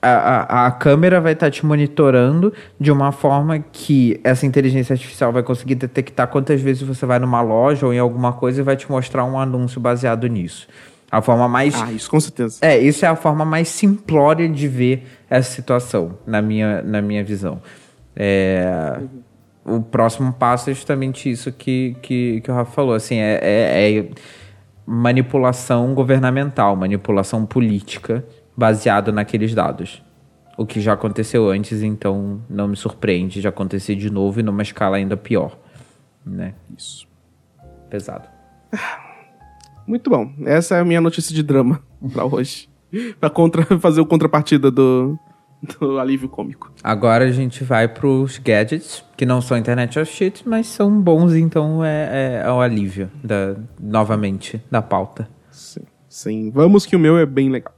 [0.00, 4.92] a, a, a, câmera vai estar tá te monitorando de uma forma que essa inteligência
[4.92, 8.64] artificial vai conseguir detectar quantas vezes você vai numa loja ou em alguma coisa e
[8.64, 10.68] vai te mostrar um anúncio baseado nisso.
[11.10, 11.74] A forma mais.
[11.80, 12.58] Ah, isso com certeza.
[12.60, 17.24] É, isso é a forma mais simplória de ver essa situação, na minha, na minha
[17.24, 17.60] visão.
[18.14, 19.00] É,
[19.64, 19.78] uhum.
[19.78, 22.94] O próximo passo é justamente isso que, que, que o Rafa falou.
[22.94, 24.08] Assim, é, é, é
[24.86, 28.24] manipulação governamental, manipulação política
[28.58, 30.02] baseado naqueles dados.
[30.56, 34.62] O que já aconteceu antes, então não me surpreende de acontecer de novo e numa
[34.62, 35.56] escala ainda pior.
[36.26, 36.54] Né?
[36.76, 37.06] Isso.
[37.88, 38.28] Pesado.
[39.86, 40.32] Muito bom.
[40.44, 41.80] Essa é a minha notícia de drama
[42.12, 42.68] para hoje.
[43.20, 45.16] para contra fazer o contrapartida do,
[45.78, 46.72] do alívio cômico.
[46.82, 51.32] Agora a gente vai pros gadgets, que não são Internet of Shit, mas são bons,
[51.32, 55.28] então é, é, é o alívio da, novamente da pauta.
[55.52, 56.50] Sim, sim.
[56.50, 57.77] Vamos que o meu é bem legal.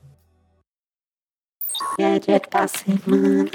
[1.99, 3.51] Gadget da semana.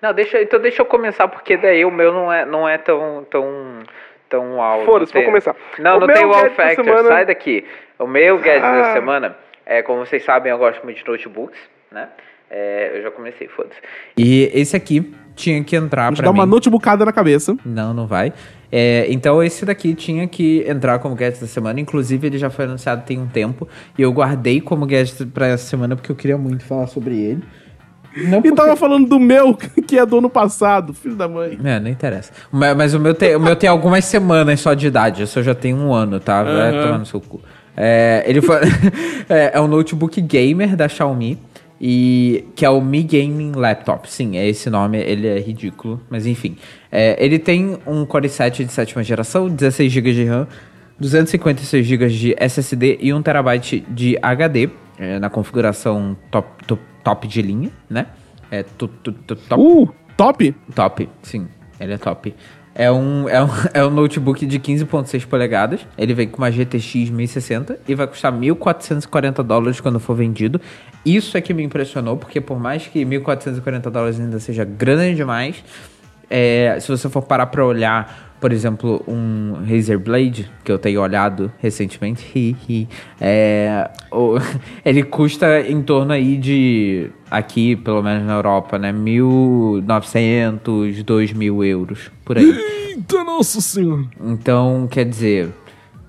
[0.00, 3.26] Não, deixa, então deixa eu começar, porque daí o meu não é, não é tão,
[3.28, 3.82] tão,
[4.28, 4.86] tão alto.
[4.86, 5.56] Foda-se, vou começar.
[5.78, 7.08] Não, o não tem wow factor, semana...
[7.08, 7.66] sai daqui.
[7.98, 8.82] O meu gadget ah.
[8.82, 9.36] da semana,
[9.66, 11.58] é, como vocês sabem, eu gosto muito de notebooks,
[11.90, 12.08] né?
[12.50, 13.80] É, eu já comecei, foda-se.
[14.16, 16.38] E esse aqui tinha que entrar Vou te pra dar mim.
[16.38, 17.56] uma notebookada na cabeça.
[17.64, 18.32] Não, não vai.
[18.70, 21.80] É, então esse daqui tinha que entrar como gadget da semana.
[21.80, 23.66] Inclusive, ele já foi anunciado tem um tempo.
[23.96, 27.42] E eu guardei como gadget pra essa semana porque eu queria muito falar sobre ele.
[28.16, 28.52] Não E porque...
[28.52, 29.54] tava falando do meu,
[29.86, 31.58] que é do ano passado, filho da mãe.
[31.62, 32.32] É, não interessa.
[32.50, 35.22] Mas, mas o, meu tem, o meu tem algumas semanas só de idade.
[35.22, 36.42] O seu já tem um ano, tá?
[36.42, 36.82] Vai Aham.
[36.82, 37.40] tomar no seu cu.
[37.76, 38.56] É, ele foi,
[39.28, 41.38] é, é um notebook gamer da Xiaomi.
[41.80, 44.10] E que é o Mi Gaming Laptop.
[44.10, 46.56] Sim, é esse nome, ele é ridículo, mas enfim.
[46.90, 50.48] É, ele tem um Core i7 de sétima geração, 16 GB de RAM,
[50.98, 57.40] 256 GB de SSD e 1TB de HD é, na configuração top, top, top de
[57.40, 58.06] linha, né?
[58.50, 59.62] É tu, tu, tu, top.
[59.62, 60.54] Uh, top?
[60.74, 61.46] Top, sim,
[61.78, 62.34] ele é top.
[62.78, 65.80] É um, é um, é um notebook de 15.6 polegadas.
[65.98, 70.60] Ele vem com uma GTX 1060 e vai custar 1.440 dólares quando for vendido.
[71.04, 75.62] Isso é que me impressionou, porque por mais que 1.440 dólares ainda seja grande demais,
[76.30, 81.00] é, se você for parar pra olhar, por exemplo, um Razer Blade, que eu tenho
[81.00, 82.88] olhado recentemente, hi, hi,
[83.20, 84.36] é, o-
[84.84, 92.10] ele custa em torno aí de, aqui, pelo menos na Europa, né, 1.900, 2.000 euros,
[92.24, 92.50] por aí.
[92.90, 94.04] Eita, nossa senhora.
[94.20, 95.50] Então, quer dizer,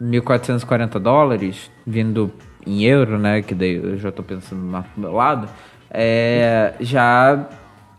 [0.02, 2.32] 1.440 dólares, vindo
[2.66, 3.42] em euro, né?
[3.42, 4.62] Que daí eu já tô pensando
[4.98, 5.48] meu lado,
[5.92, 7.48] é, já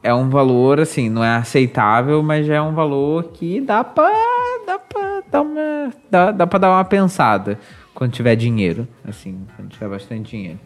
[0.02, 4.10] é um valor, assim, não é aceitável, mas já é um valor que dá pra,
[4.66, 7.58] dá pra dar uma, dá, dá pra dar uma pensada
[7.94, 10.58] quando tiver dinheiro, assim, quando tiver bastante dinheiro.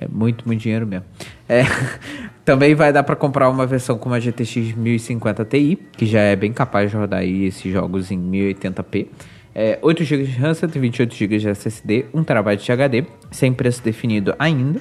[0.00, 1.04] É muito, muito dinheiro mesmo.
[1.48, 1.62] É,
[2.44, 6.36] também vai dar pra comprar uma versão com uma GTX 1050 Ti, que já é
[6.36, 9.08] bem capaz de rodar aí esses jogos em 1080p.
[9.52, 13.82] É, 8 GB de RAM, 128 GB de SSD, 1 TB de HD, sem preço
[13.82, 14.80] definido ainda.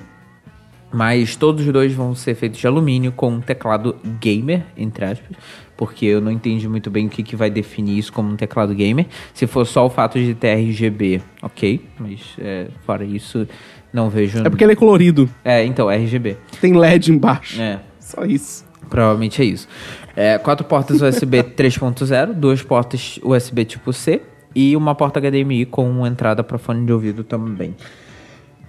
[0.92, 5.38] Mas todos os dois vão ser feitos de alumínio com um teclado gamer, entre aspas,
[5.78, 8.74] porque eu não entendi muito bem o que, que vai definir isso como um teclado
[8.74, 9.06] gamer.
[9.34, 13.48] Se for só o fato de ter RGB, ok, mas é, fora isso,
[13.94, 14.40] não vejo.
[14.40, 15.30] É porque ele é colorido.
[15.46, 16.38] É, então, RGB.
[16.60, 17.62] Tem LED embaixo.
[17.62, 18.66] É, Só isso.
[18.90, 19.68] provavelmente é isso.
[20.16, 24.22] É, quatro portas USB 3.0, duas portas USB tipo C
[24.56, 27.76] e uma porta HDMI com entrada para fone de ouvido também.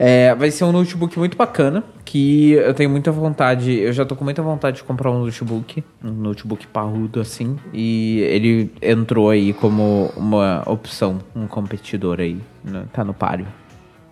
[0.03, 4.17] É, vai ser um notebook muito bacana, que eu tenho muita vontade, eu já tô
[4.17, 9.53] com muita vontade de comprar um notebook, um notebook parrudo assim, e ele entrou aí
[9.53, 12.85] como uma opção, um competidor aí, né?
[12.95, 13.47] tá no páreo.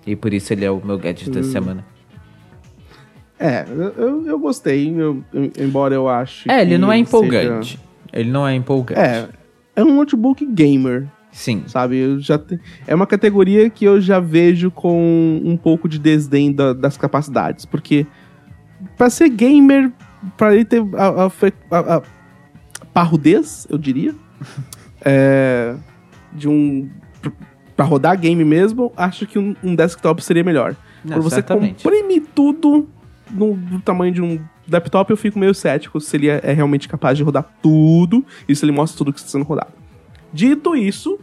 [0.06, 1.82] E por isso ele é o meu gadget dessa semana.
[3.40, 3.64] É,
[3.96, 5.24] eu, eu, gostei, eu-
[5.58, 6.50] embora eu ache.
[6.50, 7.80] É, ele não é seja- empolgante.
[8.12, 9.00] Ele não é empolgante.
[9.00, 9.26] É,
[9.76, 11.64] é um notebook gamer, Sim.
[11.66, 11.96] sabe?
[11.98, 16.52] Eu já te- É uma categoria que eu já vejo com um pouco de desdém
[16.52, 18.06] da- das capacidades, porque
[18.96, 19.92] pra ser gamer,
[20.36, 21.26] pra ele ter a, a
[21.70, 22.02] a- a
[22.92, 24.14] parrudez, eu diria,
[25.04, 25.74] é,
[26.32, 26.88] de um
[27.76, 30.74] pra rodar game mesmo, acho que um, um desktop seria melhor.
[31.04, 31.84] Não, Quando você certamente.
[31.84, 32.88] comprime tudo
[33.30, 36.88] no, do tamanho de um laptop, eu fico meio cético se ele é, é realmente
[36.88, 39.70] capaz de rodar tudo e se ele mostra tudo que está sendo rodado.
[40.32, 41.18] Dito isso,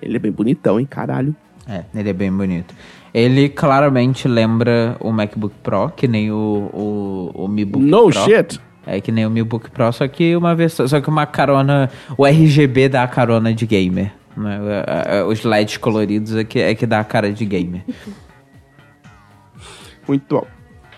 [0.00, 1.34] ele é bem bonitão, hein, caralho.
[1.68, 2.74] É, ele é bem bonito.
[3.12, 8.24] Ele claramente lembra o MacBook Pro, que nem o, o, o Mi Book no Pro.
[8.24, 8.60] shit.
[8.86, 11.90] É que nem o Mi Book Pro, só que uma versão, só que uma carona,
[12.16, 14.12] o RGB dá a carona de gamer.
[14.34, 14.58] Né?
[14.86, 17.82] É, é, Os LEDs coloridos é que, é que dá a cara de gamer.
[20.06, 20.46] Muito bom.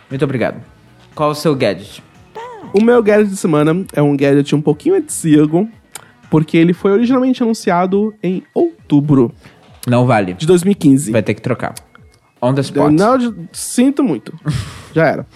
[0.08, 0.62] Muito obrigado.
[1.14, 2.02] Qual o seu gadget?
[2.72, 5.68] O meu gadget de semana é um gadget um pouquinho antigo,
[6.30, 9.32] porque ele foi originalmente anunciado em outubro
[9.86, 10.34] Não vale.
[10.34, 11.10] de 2015.
[11.10, 11.74] Vai ter que trocar.
[12.40, 12.90] On the spot.
[12.92, 13.18] Não,
[13.52, 14.32] sinto muito.
[14.94, 15.26] Já era.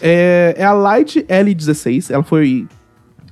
[0.00, 2.12] É, é a Light L16.
[2.12, 2.66] Ela foi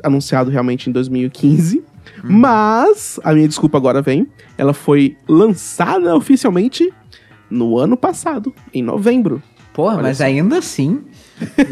[0.02, 1.84] anunciada realmente em 2015.
[2.24, 4.26] Mas, a minha desculpa agora vem.
[4.58, 6.92] Ela foi lançada oficialmente
[7.48, 9.42] no ano passado, em novembro.
[9.72, 11.02] Porra, Olha mas ainda assim.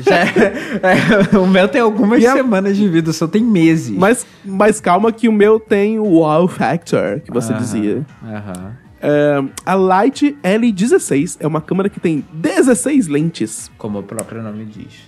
[0.02, 3.90] Já- é, o meu tem algumas a- semanas de vida, só tem meses.
[3.96, 8.06] Mas, mas calma que o meu tem o wow factor, que você Aham, dizia.
[8.24, 8.76] Aham.
[9.00, 13.70] É, a Light L16 é uma câmera que tem 16 lentes.
[13.78, 15.06] Como o próprio nome diz.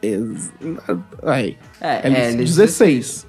[0.00, 0.52] Ex-
[1.22, 1.56] Aí.
[1.80, 3.26] É, L16.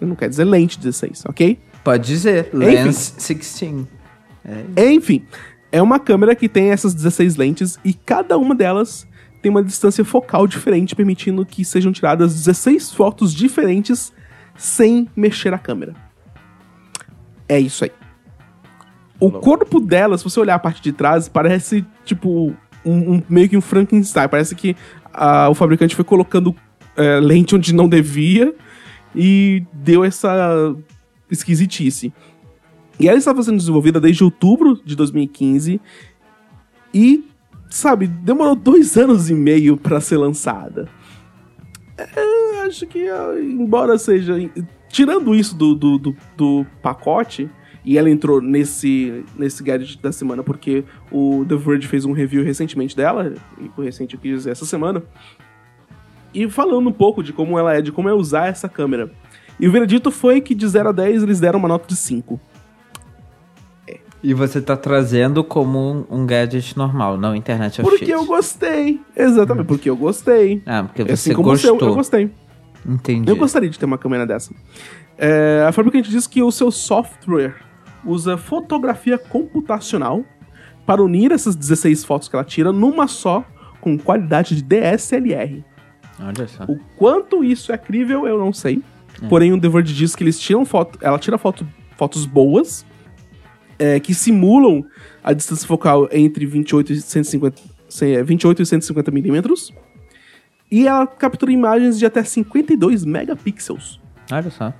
[0.00, 1.58] Não quer dizer lente 16, ok?
[1.84, 2.48] Pode dizer.
[2.52, 3.86] Lens 16.
[4.76, 5.24] Enfim,
[5.72, 9.06] é uma câmera que tem essas 16 lentes e cada uma delas
[9.46, 14.12] tem uma distância focal diferente, permitindo que sejam tiradas 16 fotos diferentes
[14.56, 15.94] sem mexer a câmera.
[17.48, 17.92] É isso aí.
[19.20, 22.52] O corpo dela, se você olhar a parte de trás, parece tipo
[22.84, 24.26] um- um- meio que um Frankenstein.
[24.28, 24.74] Parece que
[25.48, 26.52] o fabricante foi colocando
[26.96, 28.52] eh, lente onde não devia
[29.14, 30.74] e deu essa
[31.30, 32.12] esquisitice.
[32.98, 35.80] E ela estava sendo desenvolvida desde outubro de 2015
[36.92, 37.22] e,
[37.68, 40.88] sabe, demorou dois anos e meio para ser lançada.
[41.96, 43.06] É, acho que,
[43.40, 44.34] embora seja.
[44.88, 47.50] Tirando isso do, do, do, do pacote,
[47.84, 52.42] e ela entrou nesse, nesse gadget da semana porque o The Verge fez um review
[52.42, 55.02] recentemente dela, e por recente eu quis dizer essa semana,
[56.34, 59.10] e falando um pouco de como ela é, de como é usar essa câmera.
[59.58, 62.38] E o veredito foi que de 0 a 10 eles deram uma nota de 5.
[64.26, 68.10] E você tá trazendo como um, um gadget normal, não Internet of Porque Shit.
[68.10, 69.00] eu gostei.
[69.16, 70.60] Exatamente, porque eu gostei.
[70.66, 71.78] Ah, porque você assim como gostou.
[71.78, 72.30] seu, eu gostei.
[72.84, 73.30] Entendi.
[73.30, 74.52] Eu gostaria de ter uma câmera dessa.
[75.16, 77.54] É, a fabricante diz que o seu software
[78.04, 80.24] usa fotografia computacional
[80.84, 83.44] para unir essas 16 fotos que ela tira numa só
[83.80, 85.64] com qualidade de DSLR.
[86.18, 86.64] Olha só.
[86.64, 88.82] O quanto isso é crível, eu não sei.
[89.28, 91.64] Porém, o The Verge diz que eles tiram foto, ela tira foto,
[91.96, 92.84] fotos boas,
[93.78, 94.84] é, que simulam
[95.22, 99.72] a distância focal entre 28 e 150, se- é, 28 e 150 milímetros.
[100.70, 104.00] E ela captura imagens de até 52 megapixels,
[104.32, 104.72] Olha só.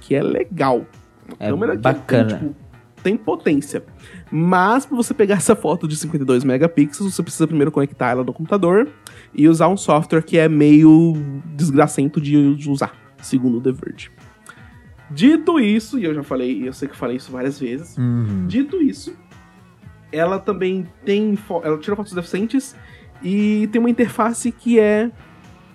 [0.00, 0.84] que é legal.
[1.28, 2.28] Uma É câmera que bacana.
[2.28, 2.54] Tem, tipo,
[3.02, 3.84] tem potência.
[4.30, 8.32] Mas para você pegar essa foto de 52 megapixels, você precisa primeiro conectar ela no
[8.32, 8.88] computador
[9.32, 11.14] e usar um software que é meio
[11.54, 14.10] desgracento de de usar, segundo o The Verge.
[15.10, 17.96] Dito isso, e eu já falei, eu sei que eu falei isso várias vezes.
[17.96, 18.46] Uhum.
[18.46, 19.14] Dito isso,
[20.10, 21.38] ela também tem.
[21.62, 22.74] Ela tira fotos decentes
[23.22, 25.10] e tem uma interface que é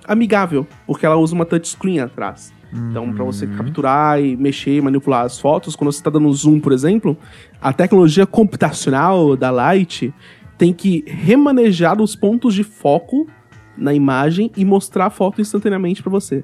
[0.08, 2.54] amigável, porque ela usa uma touchscreen atrás.
[2.72, 6.60] Então, pra você capturar e mexer e manipular as fotos, quando você tá dando zoom,
[6.60, 7.18] por exemplo,
[7.60, 10.14] a tecnologia computacional da Light
[10.56, 13.28] tem que remanejar os pontos de foco
[13.76, 16.44] na imagem e mostrar a foto instantaneamente pra você.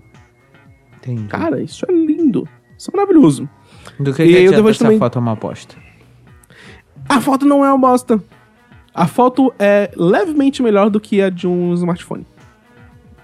[0.98, 1.28] Entendi.
[1.28, 2.48] Cara, isso é lindo.
[2.78, 3.48] Isso é maravilhoso.
[4.00, 5.76] Do que, e que aí eu adianta essa também- foto é uma aposta?
[7.08, 8.22] A foto não é uma bosta.
[8.94, 12.26] A foto é levemente melhor do que a de um smartphone.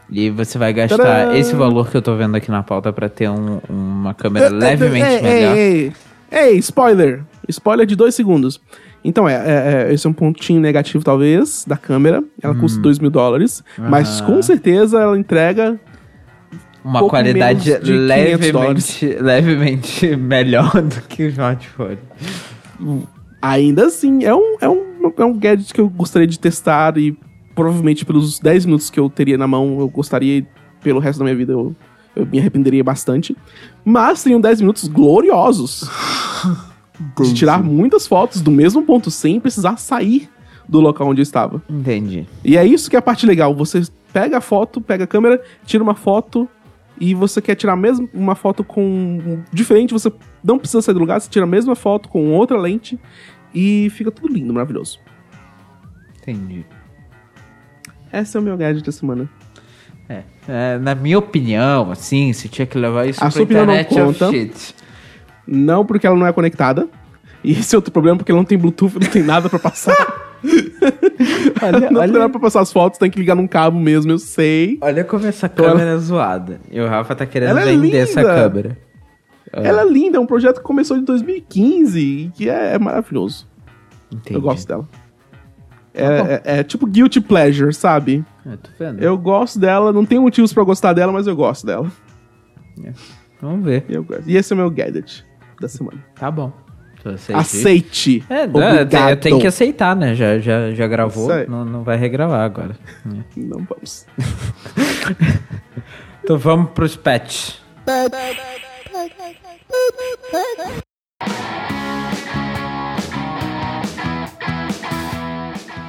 [0.10, 1.34] E você vai gastar Tadã!
[1.36, 5.06] esse valor que eu tô vendo aqui na pauta pra ter um- uma câmera levemente
[5.08, 5.56] ei, melhor.
[5.58, 5.93] Ei,
[6.32, 7.24] ei, ei, spoiler.
[7.47, 8.62] Spoiler de dois segundos.
[9.04, 12.24] Então, é, é, é, esse é um pontinho negativo, talvez, da câmera.
[12.41, 13.64] Ela custa 2 mil dólares.
[13.78, 14.36] Mas Aham.
[14.36, 15.80] com certeza ela entrega.
[16.84, 19.01] Uma qualidade menos de 500 dólares.
[19.01, 21.99] levemente, levemente melhor do que o smartphone.
[23.41, 27.15] Ainda assim, é um, é, um, é um gadget que eu gostaria de testar e
[27.53, 30.45] provavelmente pelos 10 minutos que eu teria na mão, eu gostaria e
[30.82, 31.75] pelo resto da minha vida eu,
[32.15, 33.36] eu me arrependeria bastante.
[33.86, 35.89] Mas seriam 10 minutos gloriosos.
[37.19, 40.29] de tirar muitas fotos do mesmo ponto sem precisar sair
[40.67, 41.61] do local onde eu estava.
[41.69, 42.27] Entendi.
[42.45, 43.53] E é isso que é a parte legal.
[43.55, 43.82] Você
[44.13, 46.47] pega a foto, pega a câmera, tira uma foto
[47.02, 51.20] e você quer tirar mesmo uma foto com diferente, você não precisa sair do lugar,
[51.20, 52.99] você tira a mesma foto com outra lente
[53.56, 54.99] e fica tudo lindo, maravilhoso.
[56.22, 56.64] Entendi.
[58.14, 59.28] Esse é o meu gadget da semana.
[60.08, 63.66] É, é, na minha opinião, assim, você tinha que levar isso A pra sua opinião
[63.66, 64.74] não internet of conta.
[65.47, 66.88] Não porque ela não é conectada.
[67.43, 69.95] E esse é outro problema porque ela não tem Bluetooth, não tem nada pra passar.
[71.62, 74.78] Olha, não olha, pra passar as fotos, tem que ligar num cabo mesmo, eu sei.
[74.82, 76.60] olha como essa Então ela- câmera é zoada.
[76.72, 77.98] E o Rafa tá querendo Ela é vender linda.
[77.98, 78.78] essa câmera.
[79.54, 83.48] Ela é linda, é um projeto que começou em 2015 e que é, é maravilhoso.
[84.12, 84.36] Entendi.
[84.36, 84.88] Eu gosto dela.
[85.94, 86.28] Tá bom.
[86.28, 88.24] É, é- é tipo guilty pleasure, sabe?
[88.46, 89.02] Eu tô vendo.
[89.04, 91.92] Eu gosto dela, não tenho motivos pra gostar dela, mas eu gosto dela.
[93.42, 93.86] Vamos ver.
[93.89, 94.24] Eu gosto.
[94.28, 95.26] E esse é o meu gadget
[95.60, 96.04] da semana.
[96.16, 96.52] Tá bom.
[97.04, 98.24] Você Aceite.
[98.30, 98.89] É, Obrigado.
[98.89, 100.14] tenho- eu tenho que aceitar, né?
[100.14, 102.76] Já, já, já gravou, não, não vai regravar agora.
[103.36, 104.06] Não vamos.
[106.24, 107.60] Então vamos pros pets.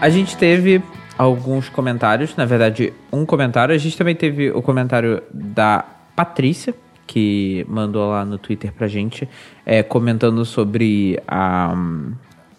[0.01, 0.83] A gente teve
[1.17, 3.75] alguns comentários, na verdade, um comentário.
[3.75, 5.85] A gente também teve o comentário da
[6.17, 6.75] Patrícia,
[7.13, 9.29] que mandou lá no Twitter pra gente,
[9.67, 11.75] é, comentando sobre a,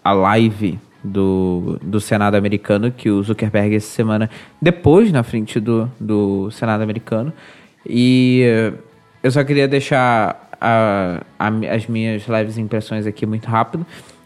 [0.03, 4.29] a live do, do Senado americano, que o Zuckerberg essa semana,
[4.61, 7.33] depois na frente do, do Senado americano.
[7.85, 8.43] E
[9.23, 13.85] eu só queria deixar a- a- as minhas leves impressões aqui muito rápido.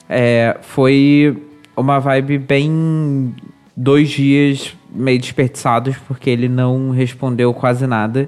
[0.09, 1.41] É, foi
[1.75, 3.33] uma vibe bem
[3.75, 8.27] dois dias meio desperdiçados, porque ele não respondeu quase nada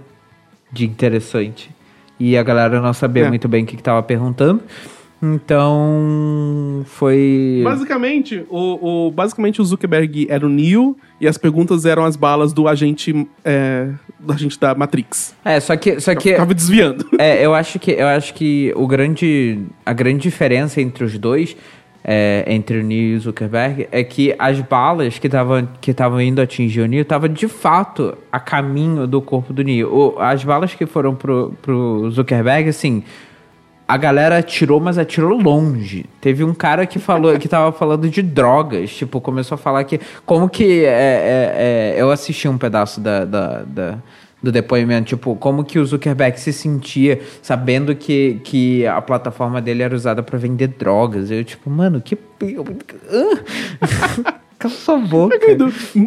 [0.71, 1.69] de interessante.
[2.19, 3.29] E a galera não sabia É.
[3.29, 4.61] muito bem o que estava perguntando.
[5.21, 7.61] Então, foi...
[7.63, 12.53] Basicamente, o, o- basicamente, o Zuckerberg era o Neo e as perguntas eram as balas
[12.53, 13.89] do agente, é,
[14.19, 15.35] do agente da Matrix.
[15.43, 15.99] É, só que...
[15.99, 17.05] Só que Tava desviando.
[17.17, 21.55] É, eu acho que eu acho que o grande a grande diferença entre os dois,
[22.03, 25.93] é, entre o Neo e o Zuckerberg, é que as balas que estavam que
[26.23, 29.93] indo atingir o Neo estavam de fato a caminho do corpo do Neo.
[29.93, 33.03] O- as balas que foram pro, pro Zuckerberg, assim,
[33.87, 36.05] a galera atirou, mas atirou longe.
[36.21, 38.91] Teve um cara que falou que tava falando de drogas.
[38.91, 39.99] Tipo, começou a falar que.
[40.27, 40.85] Como que.
[40.85, 43.97] é, é, é, eu assisti um pedaço da, da- da-
[44.41, 49.83] do depoimento, tipo, como que o Zuckerberg se sentia sabendo que, que a plataforma dele
[49.83, 51.29] era usada pra vender drogas.
[51.29, 52.17] Eu, tipo, mano, que.
[54.59, 55.39] Cala sua boca.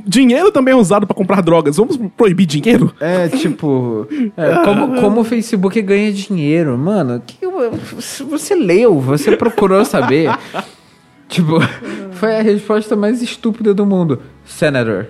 [0.06, 1.78] Dinheiro também é usado pra comprar drogas.
[1.78, 2.94] Vamos proibir dinheiro?
[3.00, 4.06] É, tipo,
[4.36, 6.76] é, como, como o Facebook ganha dinheiro?
[6.76, 7.38] Mano, que,
[8.24, 10.30] você leu, você procurou saber.
[11.28, 11.60] tipo,
[12.12, 14.20] foi a resposta mais estúpida do mundo.
[14.44, 15.06] Senator,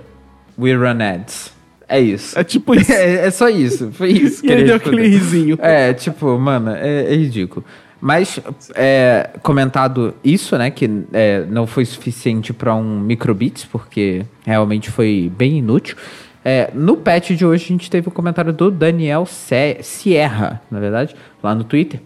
[0.56, 1.61] we run ads.
[1.92, 2.38] É isso.
[2.38, 2.90] É tipo isso.
[2.92, 5.58] É, é só isso, foi isso E ele deu aquele risinho.
[5.60, 7.64] É, tipo, mano, é, é ridículo.
[8.00, 8.40] Mas,
[8.74, 15.30] é, comentado isso, né, que é, não foi suficiente para um microbits, porque realmente foi
[15.36, 15.96] bem inútil.
[16.44, 21.14] É, no patch de hoje a gente teve o comentário do Daniel Sierra, na verdade,
[21.40, 22.00] lá no Twitter,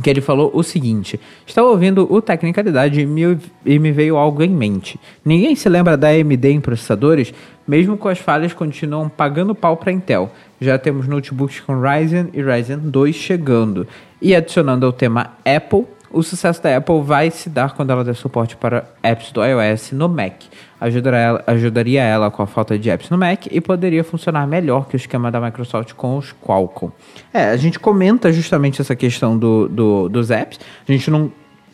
[0.00, 4.42] que ele falou o seguinte: Estava ouvindo o Tecnicalidade e me, e me veio algo
[4.42, 4.98] em mente.
[5.24, 7.34] Ninguém se lembra da AMD em processadores,
[7.66, 10.30] mesmo com as falhas continuam pagando pau para Intel.
[10.60, 13.86] Já temos notebooks com Ryzen e Ryzen 2 chegando.
[14.20, 18.14] E adicionando ao tema Apple, o sucesso da Apple vai se dar quando ela der
[18.14, 20.34] suporte para apps do iOS no Mac.
[20.80, 24.86] Ajudará ela- ajudaria ela com a falta de apps no Mac e poderia funcionar melhor
[24.88, 26.90] que o esquema da Microsoft com os Qualcomm.
[27.32, 30.58] É, a gente comenta justamente essa questão do, do- dos apps.
[30.88, 31.30] A gente não,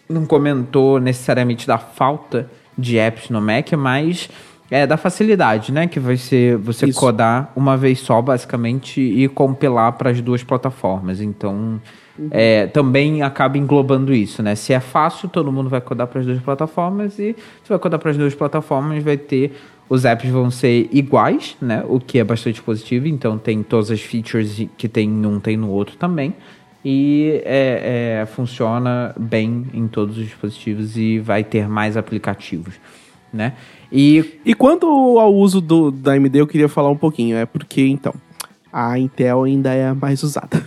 [0.08, 4.28] não comentou necessariamente da falta de apps no Mac, mas
[4.70, 5.86] é da facilidade, né?
[5.86, 7.00] Que vai ser você Isso.
[7.00, 11.22] codar uma vez só, basicamente, e compilar para as duas plataformas.
[11.22, 11.80] Então,
[12.30, 14.54] é, também acaba englobando isso, né?
[14.54, 17.98] Se é fácil, todo mundo vai codar para as duas plataformas e se vai codar
[17.98, 19.52] para as duas plataformas, vai ter
[19.88, 21.82] os apps vão ser iguais, né?
[21.88, 23.06] O que é bastante positivo.
[23.06, 26.34] Então, tem todas as features que tem em um, tem no outro também.
[26.84, 32.74] E é, é, funciona bem em todos os dispositivos e vai ter mais aplicativos,
[33.32, 33.54] né?
[33.90, 34.86] E E quanto
[35.18, 37.36] ao uso do, da AMD, eu queria falar um pouquinho.
[37.36, 38.14] É porque, então,
[38.72, 40.62] a Intel ainda é a mais usada.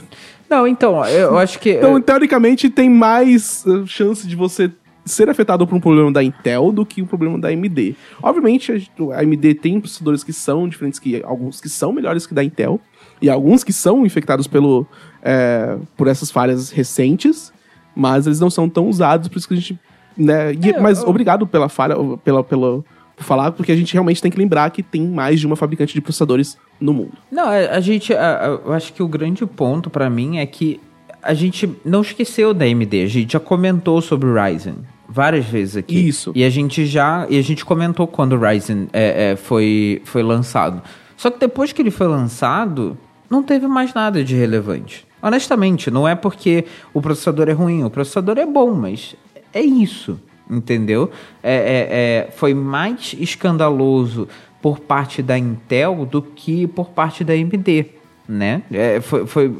[0.51, 4.69] Não, então eu acho que Então, teoricamente, tem mais uh, chance de você
[5.03, 7.95] ser afetado por um problema da Intel do que um problema da AMD.
[8.21, 12.43] Obviamente, a AMD tem processadores que são diferentes, que alguns que são melhores que da
[12.43, 12.79] Intel,
[13.21, 14.85] e alguns que são infectados pelo,
[15.23, 17.51] é, por essas falhas recentes,
[17.95, 19.79] mas eles não são tão usados, por isso que a gente.
[20.17, 22.83] Né, e- É, mas eu- obrigado pela falha, pela, pela,
[23.15, 25.93] por falar, porque a gente realmente tem que lembrar que tem mais de uma fabricante
[25.93, 27.13] de processadores no mundo.
[27.31, 28.13] Não, a, a gente.
[28.13, 30.79] a- a- eu acho que o grande ponto pra mim é que
[31.23, 33.03] a gente não esqueceu da AMD.
[33.03, 34.75] A gente já comentou sobre o Ryzen
[35.07, 36.07] várias vezes aqui.
[36.07, 36.31] Isso.
[36.33, 37.27] E a gente já.
[37.29, 40.81] E a gente comentou quando o Ryzen é, é, foi, foi lançado.
[41.15, 42.97] Só que depois que ele foi lançado,
[43.29, 45.05] não teve mais nada de relevante.
[45.21, 46.65] Honestamente, não é porque
[46.95, 49.15] o processador é ruim, o processador é bom, mas
[49.53, 50.19] é isso,
[50.49, 51.11] entendeu?
[51.43, 51.87] É, é-
[52.27, 54.27] é- foi mais escandaloso
[54.61, 57.85] por parte da Intel do que por parte da AMD,
[58.27, 58.61] né?
[58.71, 59.51] É, foi foi,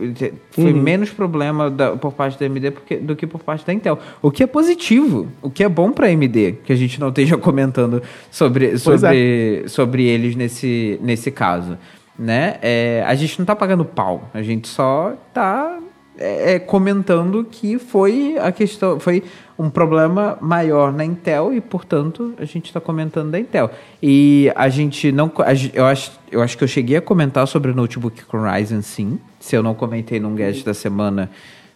[0.51, 3.97] foi menos problema da- por parte da AMD porque- do que por parte da Intel.
[4.21, 7.09] O que é positivo, o que é bom para a AMD, que a gente não
[7.09, 11.77] esteja comentando sobre, sobre, sobre eles nesse, nesse caso,
[12.17, 12.57] né?
[12.61, 15.79] É, a gente não tá pagando pau, a gente só tá
[16.17, 19.23] é, é, comentando que foi a questão, foi
[19.61, 23.69] um problema maior na Intel e, portanto, a gente está comentando da Intel.
[24.01, 25.31] E a gente não,
[25.71, 29.19] eu acho, eu acho que eu cheguei a comentar sobre o notebook com Ryzen, sim.
[29.39, 31.29] Se eu não comentei num gadget da semana,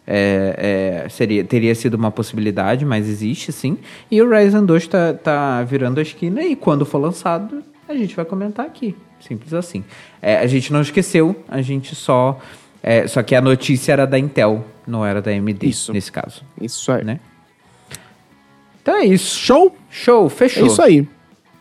[0.04, 3.78] é, é, seria, teria sido uma possibilidade, mas existe sim.
[4.10, 8.16] E o Ryzen 2 tá, tá virando a esquina e quando for lançado, a gente
[8.16, 8.96] vai comentar aqui.
[9.20, 9.84] Simples assim.
[10.20, 12.40] É, a gente não esqueceu, a gente só.
[12.82, 15.92] é, só que a notícia era da Intel, não era da AMD Isso.
[15.92, 16.42] nesse caso.
[16.60, 17.04] Isso aí.
[17.04, 17.20] Né?
[18.86, 19.40] Então é isso.
[19.40, 19.76] Show?
[19.90, 20.62] Show, fechou.
[20.62, 21.08] É isso aí.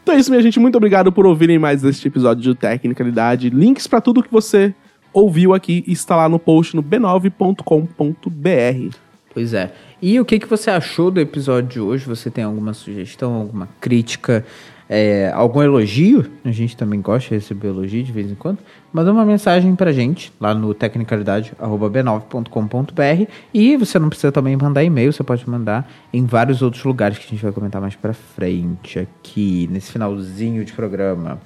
[0.03, 0.59] Então é isso, minha gente.
[0.59, 3.49] Muito obrigado por ouvirem mais este episódio de Tecnicalidade.
[3.49, 4.76] Links pra tudo que você
[5.11, 8.95] ouviu aqui está lá no post no b9.com.br.
[9.34, 9.73] Pois é.
[9.99, 12.05] E o que, que você achou do episódio de hoje?
[12.05, 14.45] Você tem alguma sugestão, alguma crítica?
[14.88, 18.59] É, algum elogio, a gente também gosta de receber elogio de vez em quando,
[18.93, 25.11] manda uma mensagem pra gente lá no tecnicalidade.b9.com.br e você não precisa também mandar e-mail,
[25.11, 28.99] você pode mandar em vários outros lugares que a gente vai comentar mais pra frente
[28.99, 31.41] aqui, nesse finalzinho de programa.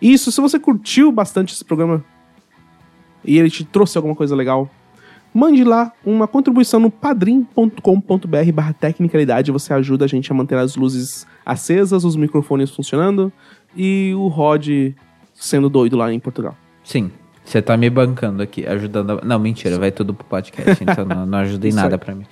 [0.00, 2.04] Isso, se você curtiu bastante esse programa
[3.24, 4.70] e ele te trouxe alguma coisa legal,
[5.38, 9.52] mande lá uma contribuição no padrim.com.br barra tecnicalidade.
[9.52, 13.32] Você ajuda a gente a manter as luzes acesas, os microfones funcionando
[13.76, 14.66] e o Rod
[15.34, 16.56] sendo doido lá em Portugal.
[16.82, 17.10] Sim,
[17.44, 19.10] você tá me bancando aqui, ajudando.
[19.12, 22.24] a- Não, mentira, vai tudo pro podcast, então não, não ajuda em nada pra mim.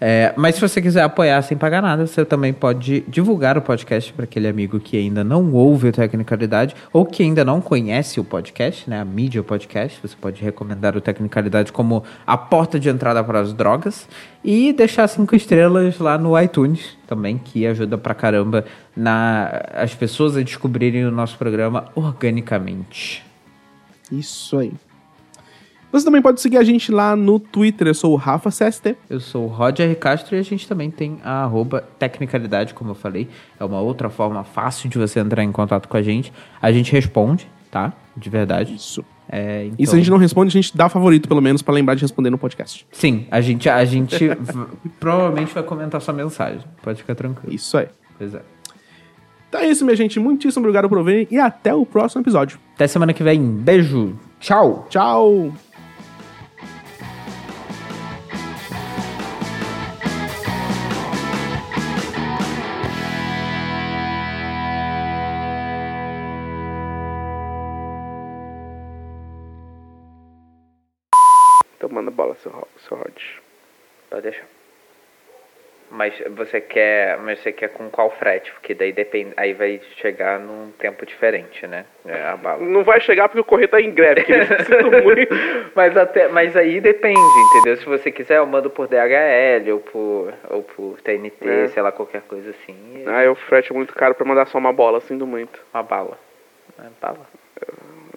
[0.00, 4.12] É, mas se você quiser apoiar sem pagar nada, você também pode divulgar o podcast
[4.12, 8.24] para aquele amigo que ainda não ouve o Tecnicalidade ou que ainda não conhece o
[8.24, 9.00] podcast, né?
[9.00, 9.98] A mídia podcast.
[10.02, 14.08] Você pode recomendar o Tecnicalidade como a porta de entrada para as drogas
[14.44, 18.64] e deixar cinco estrelas lá no iTunes também, que ajuda pra caramba
[18.96, 23.24] na as pessoas a descobrirem o nosso programa organicamente.
[24.10, 24.72] Isso aí.
[25.94, 27.86] Você também pode seguir a gente lá no Twitter.
[27.86, 28.96] Eu sou o Rafa CST.
[29.08, 32.94] Eu sou o Roger Castro e a gente também tem a arroba Tecnicalidade, como eu
[32.96, 33.28] falei.
[33.60, 36.32] É uma outra forma fácil de você entrar em contato com a gente.
[36.60, 37.92] A gente responde, tá?
[38.16, 38.74] De verdade.
[38.74, 39.04] Isso.
[39.28, 39.76] É, então...
[39.78, 42.02] E se a gente não responde, a gente dá favorito, pelo menos, pra lembrar de
[42.02, 42.84] responder no podcast.
[42.90, 44.30] Sim, a gente, a gente
[44.98, 46.58] provavelmente vai comentar sua mensagem.
[46.82, 47.54] Pode ficar tranquilo.
[47.54, 47.86] Isso aí.
[48.18, 48.42] Pois é.
[49.48, 50.18] Então é isso, minha gente.
[50.18, 52.58] Muitíssimo obrigado por ouvir e até o próximo episódio.
[52.74, 53.40] Até semana que vem.
[53.40, 54.18] Beijo.
[54.40, 54.88] Tchau.
[54.90, 55.52] Tchau!
[75.96, 78.50] Mas você quer, mas você quer com qual frete?
[78.50, 81.84] Porque daí depende, aí vai chegar num tempo diferente, né?
[82.04, 82.60] É, a bala.
[82.64, 84.24] Não vai chegar porque o correio tá em greve,
[85.72, 87.20] mas até, mas aí depende,
[87.52, 87.76] entendeu?
[87.76, 91.68] Se você quiser, eu mando por DHL ou por ou por TNT, É.
[91.68, 93.04] sei lá qualquer coisa assim.
[93.06, 95.60] Ah, o frete é muito caro pra mandar só uma bola, sinto muito.
[95.72, 96.18] Uma bala.
[96.76, 97.24] É bala.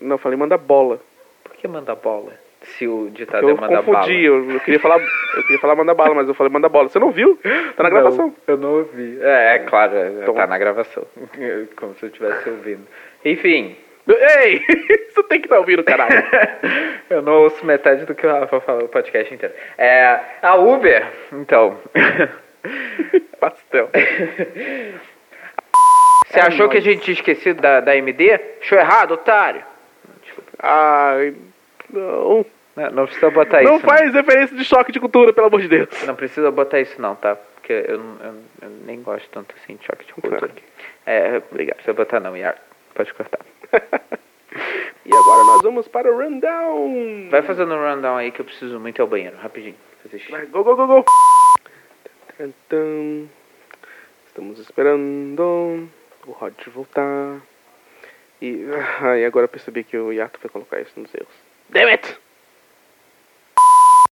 [0.02, 1.00] Não, falei manda bola.
[1.44, 2.34] Por que manda bola?
[2.62, 4.14] Se o ditado é Eu manda confundi, bala.
[4.22, 5.00] eu, eu queria falar,
[5.36, 6.90] eu queria falar manda bala, mas eu falei manda bola.
[6.90, 7.40] Você não viu?
[7.76, 8.28] Tá na gravação.
[8.28, 9.20] Não, eu não ouvi.
[9.22, 11.06] É, é claro, é, Então- tá na gravação.
[11.78, 12.86] Como se eu estivesse ouvindo.
[13.24, 13.76] Enfim.
[14.08, 14.62] Ei!
[15.14, 16.12] Você tem que estar ouvindo, caralho.
[17.10, 19.54] eu não ouço metade do que o Rafa fala o podcast inteiro.
[19.78, 21.78] É, a Uber, então.
[23.40, 23.90] Pastel.
[26.28, 28.40] Você achou que a gente tinha esquecido da, da MD?
[28.62, 29.64] Achou errado, otário.
[30.60, 31.34] Ai,
[31.90, 32.46] não.
[32.76, 33.86] Não, não precisa botar não isso.
[33.86, 35.90] faz referência de choque de cultura, pelo amor de Deus.
[36.02, 36.08] Não.
[36.10, 37.36] não precisa botar isso não, tá?
[37.36, 40.50] Porque eu, não- eu, eu nem gosto tanto assim de choque de cultura.
[41.06, 41.78] É, obrigado.
[41.78, 42.56] Não precisa botar não, Iar.
[42.94, 43.40] Pode cortar.
[45.06, 47.30] E agora nós vamos para o rundown.
[47.30, 49.76] Vai fazendo um rundown aí que eu preciso muito ao banheiro, rapidinho.
[50.04, 50.32] Fazer xixi.
[50.32, 51.06] Vai, go, go, go, go.
[54.28, 55.88] Estamos esperando
[56.26, 57.40] o Rod voltar.
[58.42, 58.66] E,
[59.02, 61.47] ai, agora eu percebi que o Yato vai colocar isso nos erros.
[61.74, 62.18] Damn it!